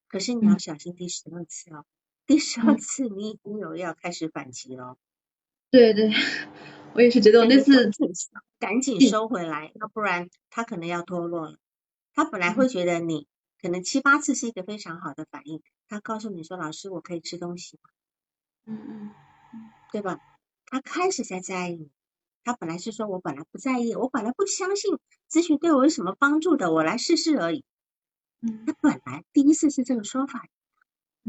[0.06, 1.84] 可是你要小心第十二次哦，
[2.24, 4.96] 第十二次你已经有要开始反击了。
[5.70, 6.10] 对对，
[6.94, 7.90] 我也是觉得我那次
[8.58, 11.58] 赶紧收回来，要不然他可能要脱落了。
[12.14, 13.26] 他本来会觉得你
[13.60, 17.90] 可能七八次是一个非常好的反应，他告诉你说：“老师，我可以吃东西吗？”
[18.66, 19.10] 嗯嗯
[19.54, 20.18] 嗯，对吧？
[20.66, 21.90] 他开始在在意。
[22.44, 24.98] 他本来是说我本来不在意，我本来不相信
[25.30, 27.62] 咨询对我有什么帮助的，我来试试而已。
[28.40, 30.48] 嗯，他本来第一次是这个说法，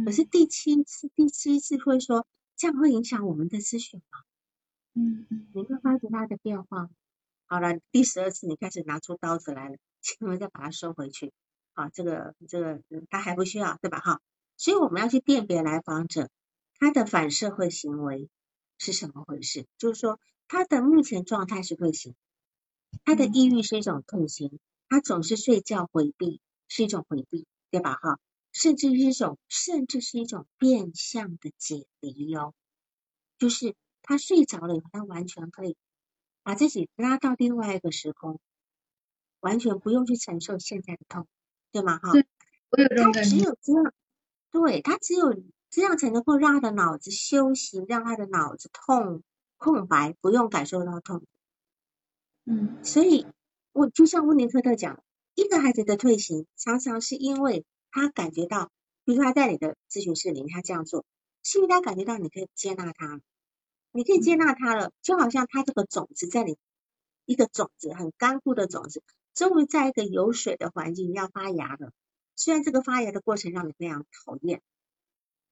[0.05, 2.25] 可是第七次、第七次会说
[2.55, 4.19] 这样会影响我们的咨询吗？
[4.93, 6.89] 嗯嗯，你会发觉他的变化。
[7.47, 11.31] 好了，第十二次你开始拿出刀子来了，千万再把它收回去。
[11.73, 13.99] 啊，这个这个他还不需要，对吧？
[13.99, 14.21] 哈，
[14.57, 16.29] 所以我们要去辨别来访者
[16.77, 18.29] 他的反社会行为
[18.77, 20.19] 是什么回事，就是说。
[20.51, 22.15] 他的目前状态是退行，
[23.05, 27.93] 他的抑郁是一种退行，他总是睡觉回避是一种回避，对吧？
[27.93, 28.19] 哈，
[28.51, 32.55] 甚至是一种，甚至是一种变相的解离哦，
[33.37, 33.75] 就是
[34.09, 35.77] 他睡着了以后，他完全可以
[36.41, 38.39] 把自己拉到另外一个时空，
[39.39, 41.27] 完全不用去承受现在的痛，
[41.71, 41.99] 对吗？
[41.99, 42.13] 哈，
[42.71, 43.29] 我有这种感觉。
[43.29, 43.93] 他只有这样，
[44.49, 49.21] 对他只有这样才能够让他的脑子休息，让他的脑子痛。
[49.57, 51.21] 空白，不用感受到痛。
[52.45, 53.27] 嗯，所以
[53.73, 55.03] 我就像温尼科特讲，
[55.35, 58.71] 一个孩子的退行，常常是因为他感觉到，
[59.03, 61.05] 比如说他在你的咨询室里，他这样做，
[61.43, 63.19] 是因为他感觉到你可以接纳他，
[63.91, 66.57] 你可以接纳他了，就好像他这个种子在你
[67.25, 71.91] 一个种子很干枯的种子，终于在一个有水的环境要发芽了。
[72.35, 74.61] 虽然这个发芽的过程让你非常讨厌，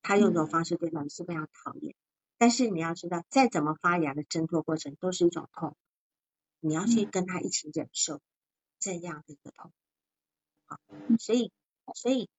[0.01, 1.95] 他用这种方式对你是非常讨厌。
[2.37, 5.75] 但是你要知道，再怎么发芽的挣脱过程都是一种痛，
[6.59, 8.21] 你要去跟他一起忍受
[8.79, 9.71] 这样的一个痛，
[10.65, 10.79] 好，
[11.19, 11.51] 所以
[11.95, 12.29] 所以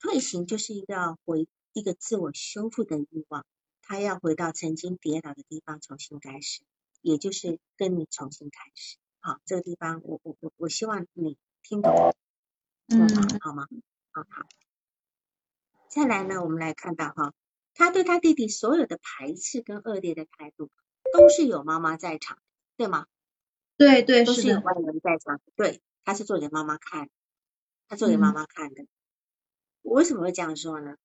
[0.00, 3.46] 退行就是一个回一个自我修复的欲望，
[3.88, 6.60] 他要回到曾经跌倒的地方重新开始，
[7.00, 12.14] 也就是跟你重新开始，好，这个地方我我我我希望你听懂，
[12.88, 13.08] 嗯，
[13.40, 13.66] 好吗？
[14.12, 14.46] 好好，
[15.88, 17.32] 再来呢，我们来看到哈。
[17.72, 20.68] 他对他弟弟所有的排斥跟恶劣的态度，
[21.14, 22.38] 都是有妈妈在场，
[22.76, 23.06] 对吗？
[23.78, 25.40] 对对，都是有外人在场。
[25.56, 27.08] 对，他是做给妈妈看，
[27.88, 28.84] 他做给妈妈看的。
[29.80, 30.98] 我为什么会这样说呢？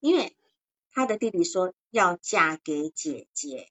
[0.00, 0.36] 因为
[0.92, 3.68] 他的弟弟说要嫁给姐姐，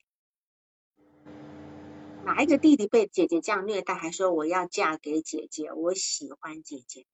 [2.24, 7.06] 哪一个弟弟被姐姐这样虐待，还说我要嫁给姐姐，我喜欢姐姐，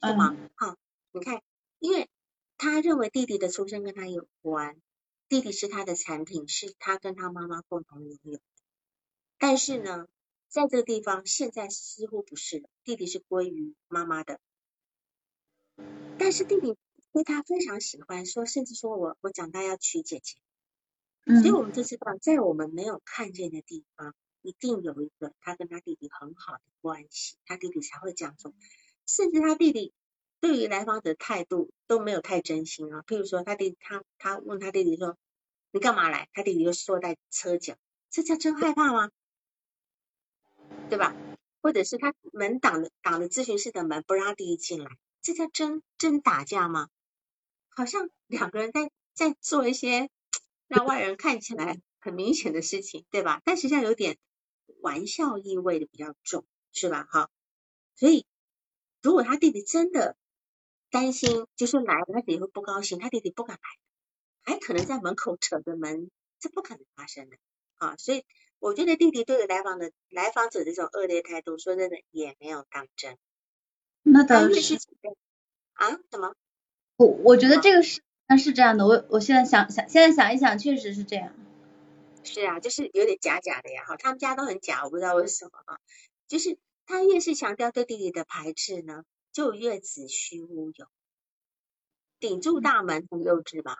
[0.00, 0.36] 是吗？
[0.56, 0.76] 好，
[1.12, 1.42] 你看，
[1.78, 2.08] 因为。
[2.58, 4.80] 他认为弟弟的出生跟他有关，
[5.28, 8.38] 弟弟是他的产品，是他跟他妈妈共同拥有。
[9.36, 10.06] 但是呢，
[10.46, 14.38] 在这个地方现在似乎不是了，弟弟是归于妈妈的。
[16.20, 16.76] 但是弟弟
[17.12, 20.36] 对他非常喜欢，说甚至说我我长大要娶姐姐。
[21.24, 28.52] 所以我们就知道，在我们没有看见的地方，一定有一个他跟他弟弟很好的关系，他弟弟才会这样做，
[29.06, 29.92] 甚至他弟弟。
[30.40, 33.04] 对于来访者态度都没有太真心啊。
[33.06, 35.16] 譬如说，他弟他他问他弟弟说
[35.70, 37.76] ：“你干嘛来？”他弟弟就缩在车角，
[38.10, 39.12] 这叫真害怕吗？
[40.90, 41.14] 对吧？
[41.60, 44.90] 或者是他门挡着挡着咨询室的门，不让弟弟进来，
[45.20, 46.88] 这叫真真打架吗？
[47.74, 50.10] 好像两个人在在做一些
[50.68, 53.40] 让外人看起来很明显的事情，对吧？
[53.44, 54.18] 但实际上有点
[54.80, 57.06] 玩笑意味的比较重，是吧？
[57.10, 57.30] 哈，
[57.94, 58.26] 所以
[59.02, 60.16] 如果他弟弟真的。
[60.92, 63.62] 担心，就说来了，他弟弟会不高兴，他弟弟不敢来，
[64.42, 67.38] 还可能在门口扯着门，这不可能发生的
[67.76, 67.96] 啊！
[67.96, 68.26] 所以
[68.58, 73.16] 我觉得弟弟对来访的来访者这种恶劣态度，说真的也没有当真。
[74.02, 74.74] 那倒是
[75.72, 75.98] 啊？
[76.10, 76.34] 什么？
[76.96, 81.32] 我我觉得这个是那是这样的，我我现在想想，现在想一想，确实是这样。
[82.24, 85.78] 是啊，就是有点假假的呀，哈，他们家都很假，我不知道为什么啊。
[86.28, 86.56] 就是
[86.86, 89.04] 他越是强调对弟弟的排斥呢。
[89.32, 90.86] 就越子虚乌有，
[92.20, 93.78] 顶住大门很幼稚吧？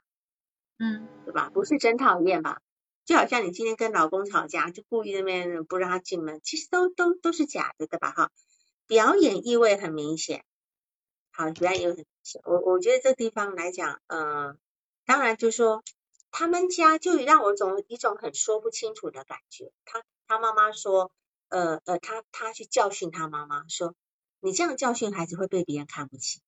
[0.79, 1.51] 嗯，对吧？
[1.53, 2.63] 不是真讨厌吧？
[3.05, 8.13] 就好像你今天跟老公吵架，就故意那边不让他进门，其实都都都是假的，对吧？
[8.13, 8.31] 哈，
[8.87, 10.43] 表演意味很明显。
[11.33, 12.07] 好，表演意味很。
[12.45, 14.57] 我我觉得这地方来讲，嗯，
[15.05, 15.83] 当然就说
[16.31, 19.73] 他们家就让我总一种很说不清楚的感觉。
[19.85, 21.11] 他他妈妈说，
[21.49, 23.95] 呃呃，他他去教训他妈妈说。
[24.45, 26.41] 你这样教训孩子会被别人看不起，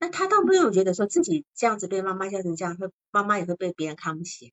[0.00, 4.52] 那他倒没有觉得说自己这样子被妈妈教成这样，会妈妈也会被别人看不起。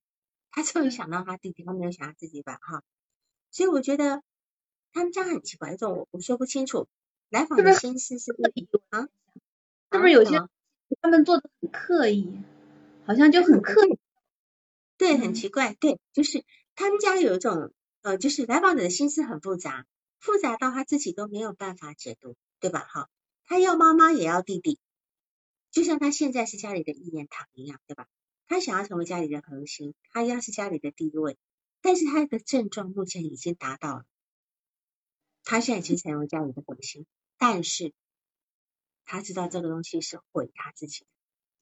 [0.52, 2.60] 他终于想到他弟弟，他没有想到自己吧？
[2.62, 2.84] 哈。
[3.50, 4.22] 所以我觉得
[4.94, 6.88] 他们家很奇怪，这种我我说不清楚。
[7.30, 8.54] 来访的心思是不是
[8.90, 9.08] 啊？
[9.92, 10.38] 是不是有些
[11.02, 12.40] 他们做的很刻意，
[13.06, 13.98] 好像就很刻意？
[14.98, 15.74] 对，很奇怪。
[15.74, 16.44] 对，就是
[16.76, 19.86] 他们家有一种呃，就是来访者的心思很复杂，
[20.20, 22.86] 复杂到他自己都没有办法解读，对吧？
[22.90, 23.10] 哈，
[23.46, 24.80] 他要妈妈也要弟弟，
[25.72, 28.08] 就像他现在是家里的一言堂一样，对吧？
[28.48, 31.38] 他想要成为家里的核心，他要是家里的第一位，
[31.82, 34.06] 但是他的症状目前已经达到了，
[35.44, 37.06] 他现在已经成为家里的核心。
[37.38, 37.94] 但是
[39.08, 41.08] 他知道这个东西是毁他自己的，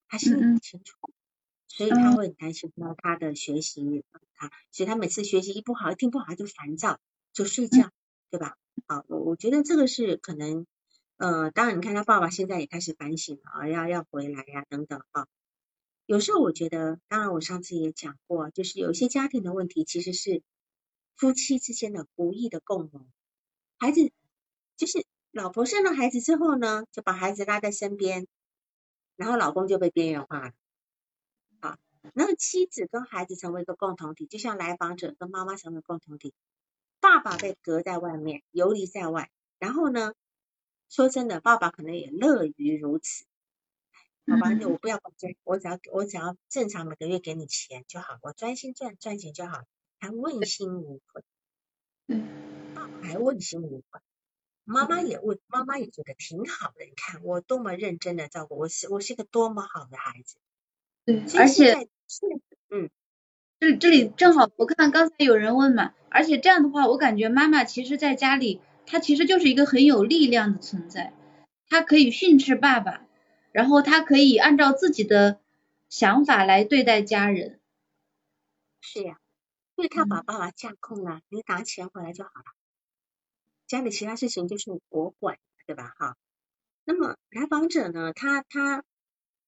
[0.09, 0.97] 他心里很清楚，
[1.67, 4.03] 所以他会很担心到他的学习，
[4.33, 6.99] 他所以他每次学习一不好，一听不好他就烦躁，
[7.33, 7.91] 就睡觉，
[8.31, 8.57] 对吧？
[8.87, 10.65] 好，我我觉得这个是可能，
[11.17, 15.27] 呃，当然你看他爸爸现在也开始反省了，要要回来呀等等啊。
[16.07, 20.41] 有时候我觉得，当然我上次也讲过，就是有些家庭的问题其实是
[21.15, 23.05] 夫妻之间的不义的共谋，
[23.77, 24.11] 孩子
[24.77, 25.05] 就是。
[25.35, 28.25] 老婆生了孩子之后呢，就把孩子拉在身边，
[29.17, 30.53] 然后老公就被边缘化了。
[31.59, 31.77] 啊，
[32.13, 36.33] 那妻子跟孩子成为一个共同体，就像来访者跟妈妈成为共同体，
[37.01, 39.29] 爸爸被隔在外面，游离在外。
[39.59, 40.13] 然后呢，
[40.87, 43.25] 说真的，爸爸可能也乐于如此。
[44.27, 49.65] 好吧，我不要管这，我只要我只要正常每个月给你钱就好，我专心赚赚钱就好，
[49.99, 51.23] 还问心无愧。
[52.07, 53.99] 嗯，爸爸还问心无愧。
[54.65, 56.83] 妈妈也问，妈妈也觉得挺好的。
[56.85, 60.37] 你看我多么认真的照顾，我是我是个多么好的孩子。
[61.05, 61.87] 对，而且
[62.69, 62.89] 嗯，
[63.59, 71.13] 这这里正好我看刚才有人问嘛，而且这样的话，我感觉妈妈其实在家里，她其实就是一个很有力量的存在，
[71.69, 73.05] 她可以训斥爸爸，
[73.51, 75.39] 然后她可以按照自己的
[75.89, 77.59] 想法来对待家人。
[78.81, 79.19] 是呀，
[79.75, 82.45] 因为她把爸爸架空了，你拿钱回来就好了。
[83.67, 85.93] 家里其他事情就是我管，对吧？
[85.97, 86.17] 哈，
[86.83, 88.13] 那么来访者呢？
[88.13, 88.83] 他他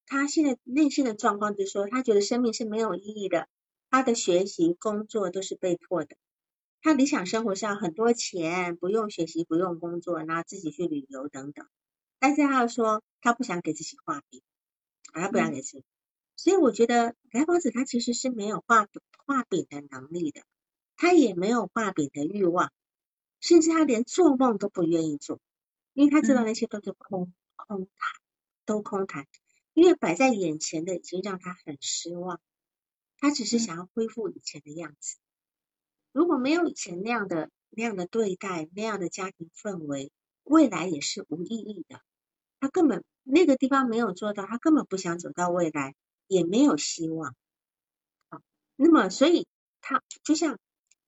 [0.06, 3.48] 他现在内心的状况就是说，他觉得生命是没有意义的，
[3.90, 6.16] 他的学习、工作都是被迫的。
[6.82, 11.68] 他理想生活是要很多钱，不用学习，不用工作，然后自己去旅游等等。
[12.20, 14.42] 但是他说，他不想给自己画饼，
[15.14, 15.84] 他不想给自己。
[16.36, 18.88] 所以我觉得来访者他其实是没有画
[19.26, 20.42] 画饼的能力的，
[20.96, 22.72] 他也没有画饼的欲望。
[23.40, 25.40] 甚至他连做梦都不愿意做，
[25.94, 28.22] 因为他知道那些都是空空谈，
[28.66, 29.28] 都空谈。
[29.74, 32.42] 因为摆在眼前的已经让他很失望，
[33.20, 35.18] 他只是想要恢复以前的样子。
[36.12, 40.12] 如果没有以前那样的那样的对待，那样的家庭氛围，
[40.44, 42.02] 未来也是无意义的。
[42.60, 45.94] 他根本那个地方没有做到，他根本不想走到未来，
[46.26, 47.36] 也没有希望。
[48.30, 48.42] 好，
[48.76, 49.48] 那么所以
[49.80, 50.58] 他就像。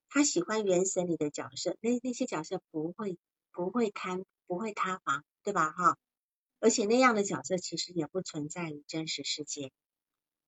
[0.10, 3.18] 他喜欢原神里的角色，那那些角色不会
[3.52, 5.72] 不会贪不会塌房，对吧？
[5.72, 5.98] 哈，
[6.60, 9.72] 而且那样的角色其实也不存在于真实世界。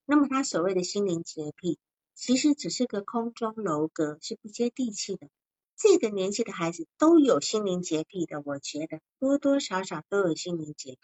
[0.05, 1.77] 那么他所谓的心灵洁癖，
[2.15, 5.29] 其实只是个空中楼阁，是不接地气的。
[5.77, 10.99] 这个年纪的孩子都有心灵洁癖的，我觉得多多少少都有心灵洁癖。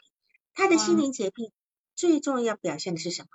[0.54, 1.52] 他的心灵洁癖
[1.96, 3.28] 最重要表现的是什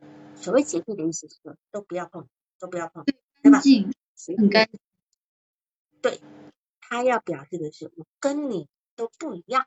[0.00, 0.36] 么？
[0.36, 3.04] 所谓洁癖的意思是说，都不要碰，都不要碰。
[3.42, 3.92] 干净，
[4.36, 4.80] 很干净。
[6.00, 6.20] 对，
[6.80, 9.66] 他要表示的是，我跟你都不一样。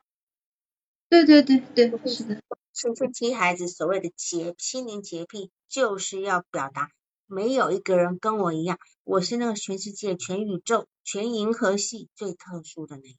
[1.08, 2.42] 对对对对，是的。
[2.72, 6.90] 青春期孩子所谓的洁心灵洁癖，就是要表达
[7.26, 13.18] 没有一个人跟我一样，我是那个全世界、全宇宙、全银河系最特殊的那个。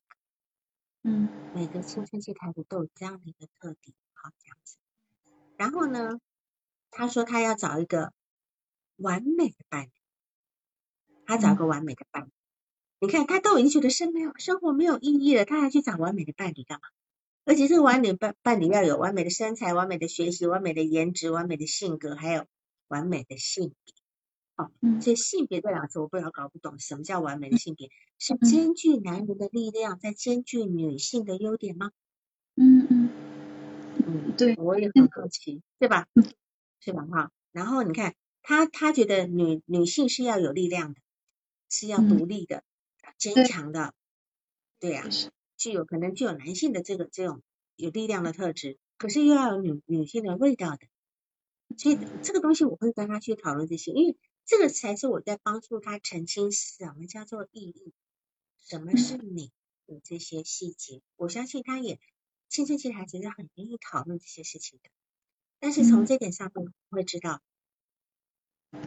[1.03, 1.29] 嗯。
[1.53, 4.77] 每个青春期孩子都有这样的一个特点，好这样子。
[5.55, 6.19] 然后呢，
[6.89, 8.11] 他说他要找一个
[8.95, 9.91] 完美的伴侣。
[11.25, 12.29] 他找个完美的伴侣，
[12.99, 16.87] 你看他都已经觉得生没有生活没有意义了，他还去找完美的伴侣干嘛？
[17.45, 22.45] 而且这个完美伴伴侣要有完美的身材、完美的学习、完美的颜值、完美的性格，还有
[22.87, 23.93] 完美的性别。
[24.55, 24.71] 好，
[25.01, 27.89] 所以性别这两个字我不知道搞不懂，什么叫完美的性别？
[28.17, 31.91] 是兼具男人的力量，在兼具女性的优点吗？
[32.55, 33.09] 嗯嗯
[34.05, 36.07] 嗯，对，我也很好奇，对吧？
[36.79, 37.05] 是吧？
[37.11, 41.01] 哈，然后你看他他觉得女女性是要有力量的。
[41.73, 42.63] 是要独立的、
[43.17, 43.95] 坚强的，
[44.79, 45.03] 对呀，
[45.57, 47.41] 具有可能具有男性的这个这种
[47.75, 50.87] 有力量的特质，可是又要有女女性的味道的，
[51.75, 57.91] 所以这个东西我会跟他去讨论这些，因为这个才是我在帮助他澄清什么叫做意义，
[58.61, 59.51] 什么是美
[59.87, 61.01] 的这些细节。
[61.15, 61.99] 我相信他也
[62.49, 64.91] 青春期孩子是很愿意讨论这些事情的，
[65.59, 67.41] 但是从这点上面会知道，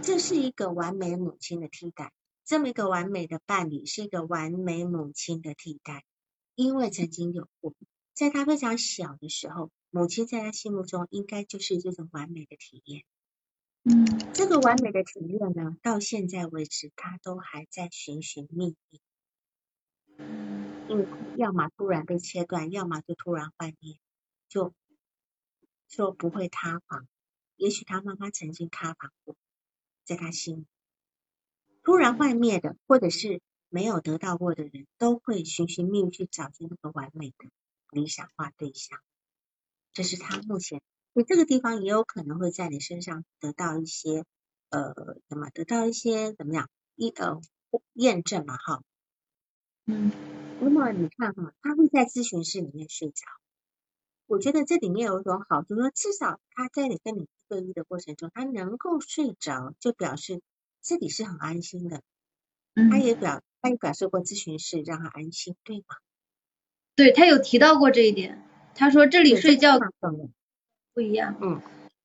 [0.02, 2.12] 这是一个完美母亲的替代。
[2.46, 6.04] 这么一个完美的伴侣，是一个完美母亲的替代，
[6.54, 7.74] 因为曾经有过，
[8.14, 13.02] 在他非常小的时候，母亲在他心目中应该就是这种完美的体验。
[13.82, 19.00] 嗯，这个完美的体验呢，到现在为止，他都还在寻寻觅觅。
[20.88, 23.98] 因为要么突然被切断，要么就突然幻灭，
[24.48, 24.72] 就
[25.88, 27.08] 就不会塌房。
[27.56, 29.34] 也许他妈妈曾经塌房过，
[30.04, 30.66] 在他心里，
[31.86, 37.48] 突然幻灭的，或者是没有得到过的人，都会寻寻觅觅去找寻那个完美的
[37.92, 38.98] 理想化对象。
[39.92, 40.82] 这是他目前，
[41.14, 44.24] 所以这个地方也有可能会在你身上得到一些
[44.68, 44.94] 呃，
[45.28, 47.40] 怎么得到一些怎么样一呃
[47.92, 48.56] 验证嘛？
[48.56, 48.82] 哈，
[49.84, 50.10] 嗯。
[50.58, 53.26] 那么你看哈，他会在咨询室里面睡着。
[54.26, 60.42] 我觉得这里面有一种好处，说至少他在你跟你对一的过程中，他能够睡着，就表示
[60.86, 62.00] 这里是很安心的。
[62.90, 65.96] 他也表他也表示过咨询室让他安心，对吗？
[66.94, 69.80] 对他有提到过这一点，他说这里睡觉
[70.94, 71.60] 不一样，嗯，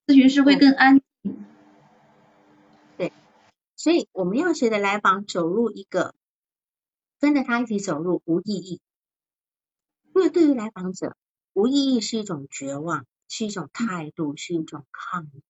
[0.07, 1.45] 咨询室会更安静。
[2.97, 3.13] 对，
[3.75, 6.15] 所以我们要学的来访走入一个。
[7.19, 8.81] 跟着他一起走入无意义，
[10.15, 11.15] 因为对于来访者，
[11.53, 15.43] 无意义是一种绝望，是一种态度，是一种抗议。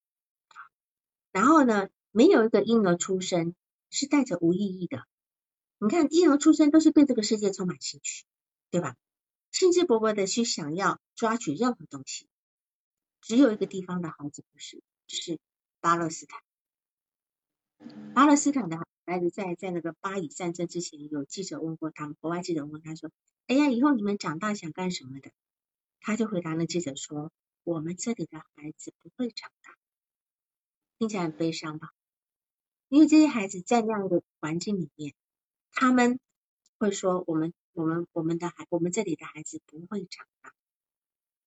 [1.32, 3.56] 然后呢，没有一个婴儿出生
[3.90, 5.06] 是带着无意义的。
[5.80, 8.26] 你看，婴儿出生都是对这个世界充满兴趣，
[8.70, 8.96] 对吧？
[9.52, 12.28] 兴致勃勃的去想要抓取任何东西。
[13.22, 15.40] 只有一个地方的孩子不是，就是
[15.80, 16.42] 巴勒斯坦。
[18.14, 18.78] 巴勒斯坦的。
[19.04, 23.12] 孩子在在那个巴以战争之前，有记者问过他们，国外记者问他说
[23.48, 25.32] ：“哎呀，以后你们长大想干什么的？”
[26.00, 27.32] 他就回答那记者说
[27.66, 29.76] ：“我们这里的孩子不会长大。”
[30.98, 31.90] 听起来很悲伤吧？
[32.92, 35.14] 因为这些孩子在那样的环境里面，
[35.72, 36.20] 他们
[36.78, 40.52] 会说：“我们我们我们的孩，我们这里的孩子不会长大。”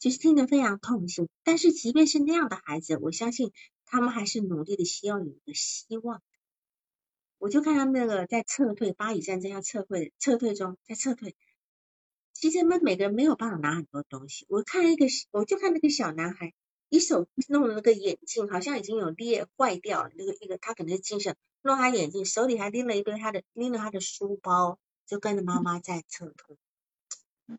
[0.01, 1.29] 其实听得非常痛心。
[1.43, 3.53] 但是即便是那样的孩子，我相信
[3.85, 6.23] 他们还是努力的，希望有一个希望。
[7.37, 11.37] 我就看他们那个在撤退，巴以战争要撤退，撤退中在撤退。
[12.33, 14.47] 其实他们每个人没有办法拿很多东西。
[14.49, 16.55] 我看一个，我就看那个小男孩，
[16.95, 20.11] 一手弄了那个眼镜，好像已经有裂坏掉了。
[20.15, 26.57] 那个一个他可能是精神弄他眼镜，手里还拎了一堆他的拎了他的书包，就跟着妈妈在撤退。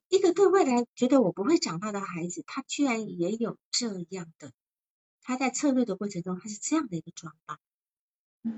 [0.08, 4.52] 一个对未来觉得我不会长大的孩子，他居然也有这样的，
[5.22, 7.58] 他在策略的过程中，他是这样的一个装扮。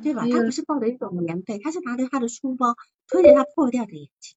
[0.03, 0.27] 对吧？
[0.29, 2.75] 他不是抱着一种棉被，他是拿着他的书包，
[3.07, 4.35] 推着他破掉的眼睛，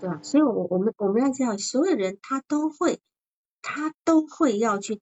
[0.00, 0.20] 对吧？
[0.22, 3.00] 所以，我我们我们要知道，所有人他都会，
[3.62, 5.00] 他都会要去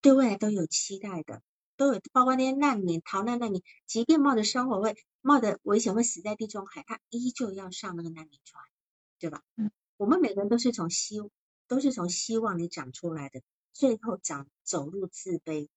[0.00, 1.42] 对未来都有期待的，
[1.76, 8.62] 都有包括那些难民、逃难难民，即便冒着生活会冒着危险会死在地中海，他依旧要上那个难民船，
[9.18, 9.42] 对吧？
[9.56, 11.20] 嗯，我们每个人都是从希
[11.68, 13.42] 都是从希望里长出来的，
[13.72, 15.68] 最后长走入自卑。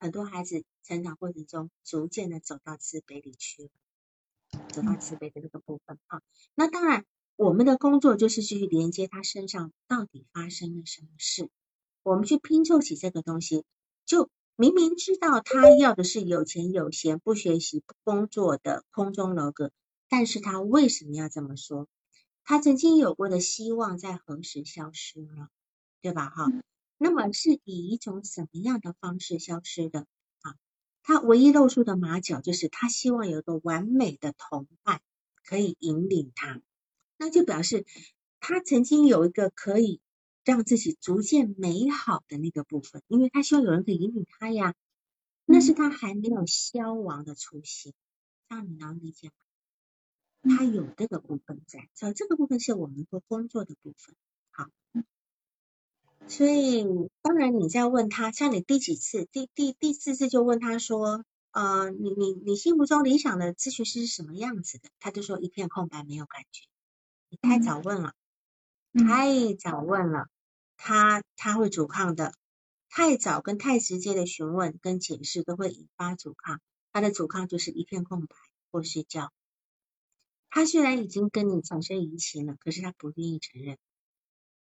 [0.00, 3.70] 很多孩子成长过程中，逐渐的走到自卑里去了，
[4.68, 6.22] 走到自卑的这个部分啊。
[6.54, 7.04] 那当然，
[7.38, 11.48] 我们的工作就是去连接他身上到底发生了什么事，
[12.02, 13.64] 我们去拼凑起这个东西。
[14.04, 19.70] 就明明知道他要的是有钱有闲、不学习不工作的空中楼阁，
[20.08, 21.86] 但是他为什么要这么说？
[22.42, 25.48] 他曾经有过的希望在何时消失了？
[26.02, 26.30] 对吧？
[26.30, 26.50] 哈。
[26.96, 30.00] 那么是以一种什么样的方式消失的
[30.40, 30.56] 啊？
[31.04, 35.00] 他唯一露出的马脚就是他希望有一个完美的同伴
[35.44, 36.60] 可以引领他，
[37.18, 37.84] 那就表示
[38.40, 40.00] 他曾经有一个可以
[40.44, 44.74] 让自己逐渐美好的那个部分，因为他希望有人可以引领他呀。
[45.44, 47.94] 那是他还没有消亡的初心，
[48.48, 50.56] 这样你能理解吗？
[50.56, 54.14] 他有这个部分在，所以这个部分是我们做工作的部分。
[54.50, 54.68] 好。
[56.26, 56.84] 所以，
[57.22, 64.90] 当然你在问他，像你第几次，第第第四次就问他说，呃，你你你心目中理想的咨询师是什么样子的？
[65.00, 66.66] 他就说一片空白，没有感觉。
[67.30, 68.14] 你太早问了，
[68.94, 70.28] 太早问了，
[70.76, 72.34] 他他会阻抗的。
[72.90, 76.60] 太早跟太直接的询问跟解释都会引发阻抗，
[76.90, 78.34] 他的阻抗就是一片空白
[78.70, 79.30] 或睡觉。
[80.48, 83.76] 他虽然已经跟你产生移情了，可是他不愿意承认。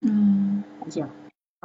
[0.02, 1.10] 嗯，这样。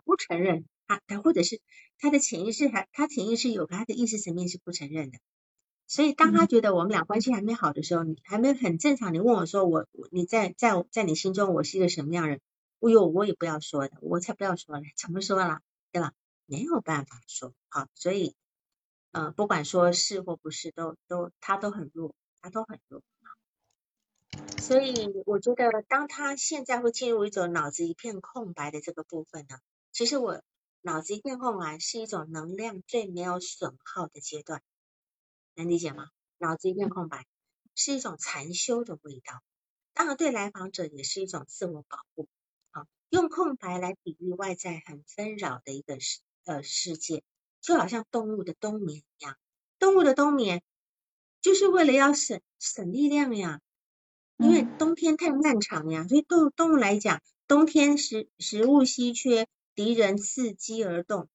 [0.04, 1.60] 不承认他，他或者是
[1.98, 5.18] 他的潜意识还，他潜意识有，他的意识层面是不承认的。
[5.86, 12.40] 所以当他觉得我们俩关系还没好的时候，你还没很正常，你问我说我，你在在在你心中我是一个什么样人？
[12.80, 15.60] 哎呦，我也不要说的，我才不要说呢，怎么说啦，
[15.92, 16.12] 对吧？
[16.46, 18.34] 没有办法说好，所以
[19.12, 23.02] 呃，不管说是或不是，都都他都很弱，他都很弱。
[24.58, 24.94] 所以
[25.26, 29.58] 我觉得，当他现在会进入一种脑子一片空白的这个部分呢，
[29.92, 30.42] 其实我
[30.82, 34.62] 脑子一片空白是一种能量最没有损耗的阶段，
[35.54, 36.08] 能理解吗？
[36.38, 37.26] 脑子一片空白
[37.74, 39.42] 是一种禅修的味道，
[39.92, 42.28] 当然对来访者也是一种自我保护。
[42.70, 47.22] 好，用空白来比喻外在很纷扰的一个世呃世界，
[47.60, 49.36] 就好像动物的冬眠一样，
[49.78, 50.62] 动物的冬眠
[51.40, 53.60] 就是为了要省省力量呀。
[54.36, 61.28] 因为冬天太漫长呀，所以动动物来讲，冬天食食物稀缺，敌人伺机而动，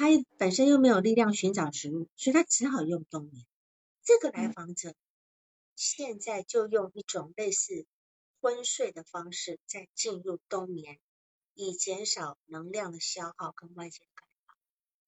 [0.00, 0.06] 它
[0.38, 3.44] 本身又没有力量寻找食物，所以他只好用冬眠。
[4.02, 4.94] 这个来访者
[5.76, 7.84] 现在就用一种类似
[8.40, 10.98] 昏睡的方式在进入冬眠，
[11.52, 14.54] 以减少能量的消耗跟外界干扰。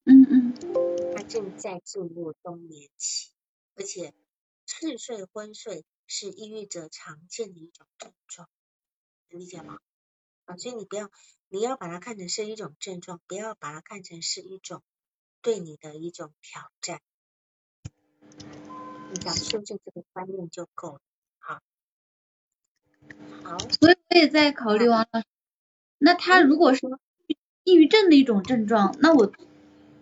[0.04, 3.30] 嗯嗯，他正在进入冬眠期，
[3.74, 4.12] 而且
[4.66, 5.86] 嗜睡昏睡。
[6.08, 8.46] 是抑郁者常见的一种症状，
[9.30, 9.78] 能理解吗？
[10.44, 11.10] 啊，所以你不要，
[11.48, 14.82] 你要把它看成是一种症状，不要把它看成是一种
[15.40, 17.00] 对你的一种挑战。
[19.10, 21.00] 你只要修正这个观念就够了。
[21.38, 21.60] 好，
[23.44, 23.58] 好。
[23.58, 25.26] 所以我也在考虑王老师，
[25.98, 26.80] 那他如果是
[27.64, 29.32] 抑郁症的一种症状，那我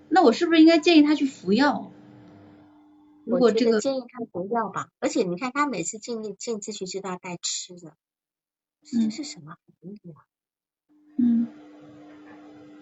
[0.08, 1.92] 那我是不是应该建议他去服药？
[3.26, 7.96] 如果这个建议他服药吧，而且你看他每次进进咨询室都要带吃的，
[8.82, 10.24] 这是什么含义啊？
[11.22, 11.46] 嗯，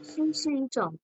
[0.04, 0.96] 是是一种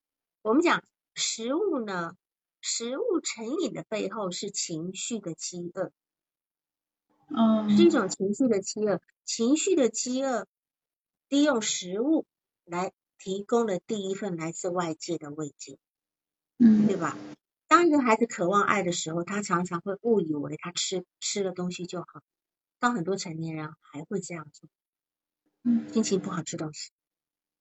[0.43, 0.85] 我们讲
[1.17, 2.17] 食物呢，
[2.61, 5.91] 食物成瘾的背后是情绪的饥饿，
[7.29, 10.47] 嗯，是一种情绪的饥饿，情绪的饥饿
[11.29, 12.25] 利用食物
[12.65, 15.77] 来提供了第一份来自外界的慰藉，
[16.59, 17.19] 嗯，对吧？
[17.67, 22.07] 当一个孩子渴望爱的时候，他常常会误以为他吃吃了东西就好。
[22.79, 24.69] 当很多成年人还会这样做，
[25.65, 26.91] 嗯，心情不好吃东西，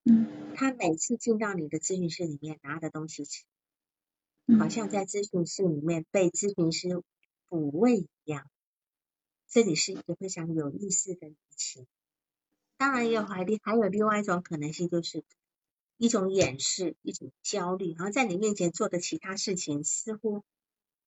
[0.05, 3.43] 嗯，他每次进到你的咨询室里面拿的东西吃，
[4.59, 7.01] 好像在咨询室里面被咨询师
[7.49, 8.47] 抚慰一样。
[9.47, 11.85] 这里是一个非常有意思的情。
[12.77, 15.23] 当然也有还另还有另外一种可能性就是。
[15.97, 20.43] 一种掩饰，一种焦虑，然后在你面前做的其他事情，似乎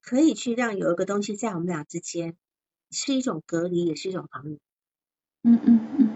[0.01, 2.35] 可以去让有一个东西在我们俩之间
[2.89, 4.59] 是一种隔离，也是一种防御。
[5.43, 6.06] 嗯嗯嗯，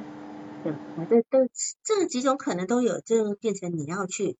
[0.63, 0.73] 对，
[1.07, 1.49] 这这
[1.83, 4.38] 这几种可能都有，这变成你要去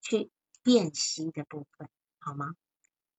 [0.00, 0.30] 去
[0.62, 1.88] 辨析的部分，
[2.18, 2.54] 好吗？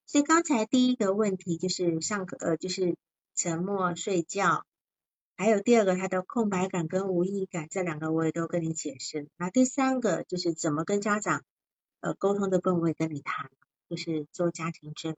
[0.06, 2.96] 所以刚才第一个问题就是上课呃，就是
[3.36, 4.66] 沉默睡觉。
[5.36, 9.28] 还有第二个，他的空白感跟无意义感，这两个我也都跟你解释。
[9.38, 11.44] 那第三个就是怎么跟家长
[12.00, 13.52] 呃沟通的部分，我也跟你谈，
[13.88, 15.18] 就是做家庭治疗，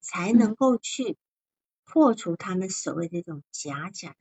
[0.00, 1.16] 才能够去
[1.84, 4.16] 破除他们所谓的这种假假的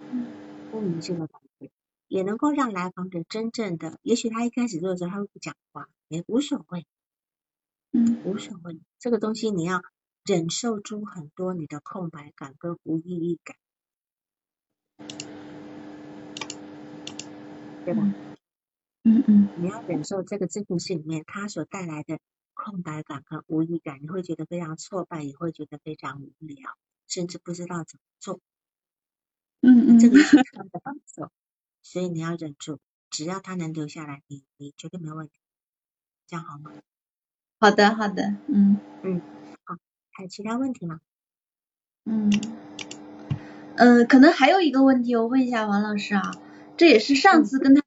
[0.00, 1.70] 感觉，不明性的感觉，
[2.08, 6.86] 也能够让来访者真正的，也许他一开始做的时候他会不讲话，也无所谓，
[7.92, 9.82] 嗯，无所谓，这个东西你要。
[10.22, 13.56] 忍受住很多你的空白感跟无意义感，
[17.86, 18.02] 对吧？
[19.02, 22.20] 嗯嗯，你要忍受这个咨询室里面它所带来的
[22.52, 26.76] 空白感和无意感，你会觉得非常挫败，也会觉得非常无聊，
[27.08, 28.40] 甚至不知道怎么做。
[29.62, 31.30] 嗯嗯，这个是他的感受，
[31.82, 32.78] 所以你要忍住，
[33.10, 35.32] 只要他能留下来，你你绝对没问题，
[36.26, 36.72] 这样好吗？
[37.58, 39.20] 好的好的，嗯嗯。
[39.64, 39.76] 好
[40.12, 41.00] 还有其他问题吗？
[42.04, 42.30] 嗯，
[43.76, 46.30] 呃，可能还有一个问题，我问一下王老师啊，
[46.78, 47.82] 这也是上次跟他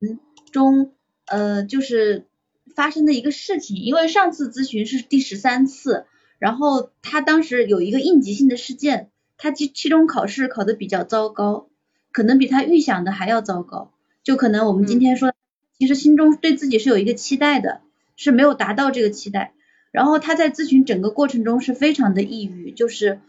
[0.00, 0.18] 嗯
[0.52, 0.94] 中
[1.26, 2.28] 呃就是
[2.76, 6.06] 发生的一个事情，因为上次咨询是第十三次，
[6.38, 11.68] 然后他当时有一个应急性的事件，他期期中考试考的比较糟糕，
[12.12, 13.92] 可能比他预想的还要糟糕，
[14.22, 15.32] 就可能我们今天说，
[15.78, 17.80] 其实心中对自己是有一个期待的，
[18.16, 19.52] 是没有达到这个期待。
[19.90, 23.20] 然后他在咨询整个过程中是非常的抑郁，就是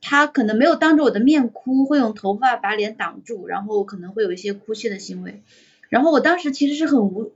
[0.00, 5.42] 他可能没有当着我的面哭，会用头发把脸挡住，然后可能会有一些哭泣的行为。
[5.88, 7.32] 然后我当时其实是很无，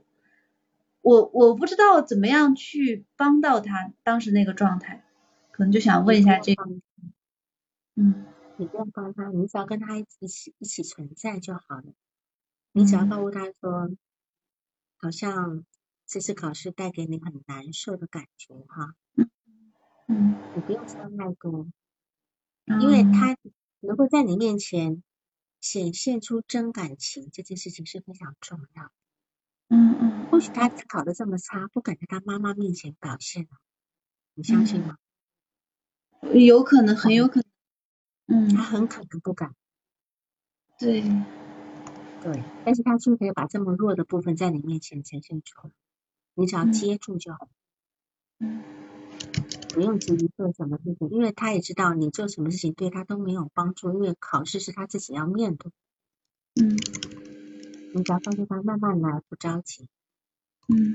[1.01, 5.03] 我我不知道怎么样去帮到他当时那个状态，
[5.51, 6.63] 可能就想问一下这个。
[6.63, 6.81] 嗯，
[8.57, 11.93] 你不用帮他，你只要跟他一起一起存在就好了。
[12.71, 13.89] 你只要告诉他说，
[14.97, 15.65] 好像。
[16.11, 18.95] 这次考试带给你很难受的感觉，哈，
[20.07, 21.67] 嗯，你不用说太多，
[22.81, 23.37] 因为他
[23.81, 25.03] 能够在你面前
[25.61, 28.91] 显现出真感情，这件事情是非常重要的，
[29.67, 33.45] 嗯嗯，或或许他考的这么差，不敢在他妈妈面前表现
[34.33, 34.97] 你相信吗？
[36.33, 37.43] 有可能，很有可能。
[38.29, 39.53] 嗯，他很可能不敢。
[40.77, 41.03] 对。
[42.21, 45.71] 对，但是他就可以把这么弱的部分在你面前呈现出来，
[46.35, 47.47] 你只要接住就好。
[48.39, 48.61] 嗯。
[49.73, 55.71] 不用急于做什么事情，因为他也知道你做什么事情对他都没有帮助，因为考试是他自己要面对。
[56.55, 56.75] 嗯。
[57.93, 59.87] 你只要告诉他慢慢来，不着急。
[60.67, 60.91] 嗯。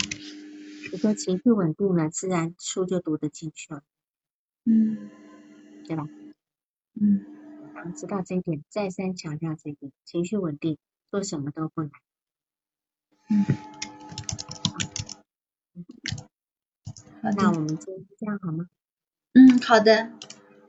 [0.93, 3.83] 你说情绪稳定了，自然书就读得进去了。
[4.65, 5.09] 嗯。
[5.87, 6.07] 对吧？
[7.01, 7.25] 嗯。
[7.95, 10.79] 知道这一点，再三强调这一点，情绪稳定，
[11.11, 11.91] 做什么都不难。
[13.29, 13.45] 嗯。
[17.23, 18.67] 好，那我们今天这样好吗？
[19.35, 20.13] 嗯，好的。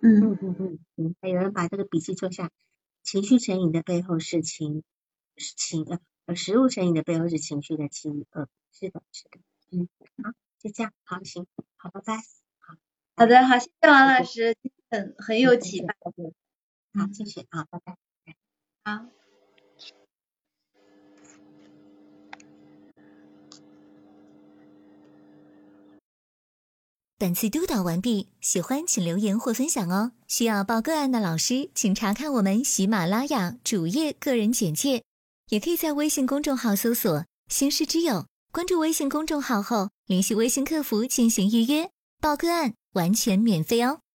[0.01, 2.51] 嗯嗯嗯嗯，还有人把这个笔记做下。
[3.01, 4.83] 情绪成瘾的背后是情，
[5.37, 5.85] 是情
[6.25, 8.49] 呃，食物成瘾的背后是情绪的饥饿。
[8.73, 9.39] 是的，是的。
[9.71, 9.87] 嗯，
[10.21, 10.91] 好，就这样。
[11.03, 11.47] 好，行，
[11.77, 12.17] 好，拜拜。
[12.59, 12.75] 好，
[13.15, 14.57] 好的，好，谢谢王老师，
[14.89, 15.93] 很很有启发。
[16.93, 17.97] 好，谢谢啊，拜拜。
[18.83, 19.05] 好。
[27.17, 30.11] 本次督导完毕，喜欢请留言或分享哦。
[30.27, 35.03] 需要报个案的老师，请查看我们喜马拉雅主页个人简介，
[35.47, 41.89] 也可以在微信公众号搜索“星师之友”，关注微信公众号后联系微信客服进行预约
[42.19, 44.01] 报个案，完全免费哦。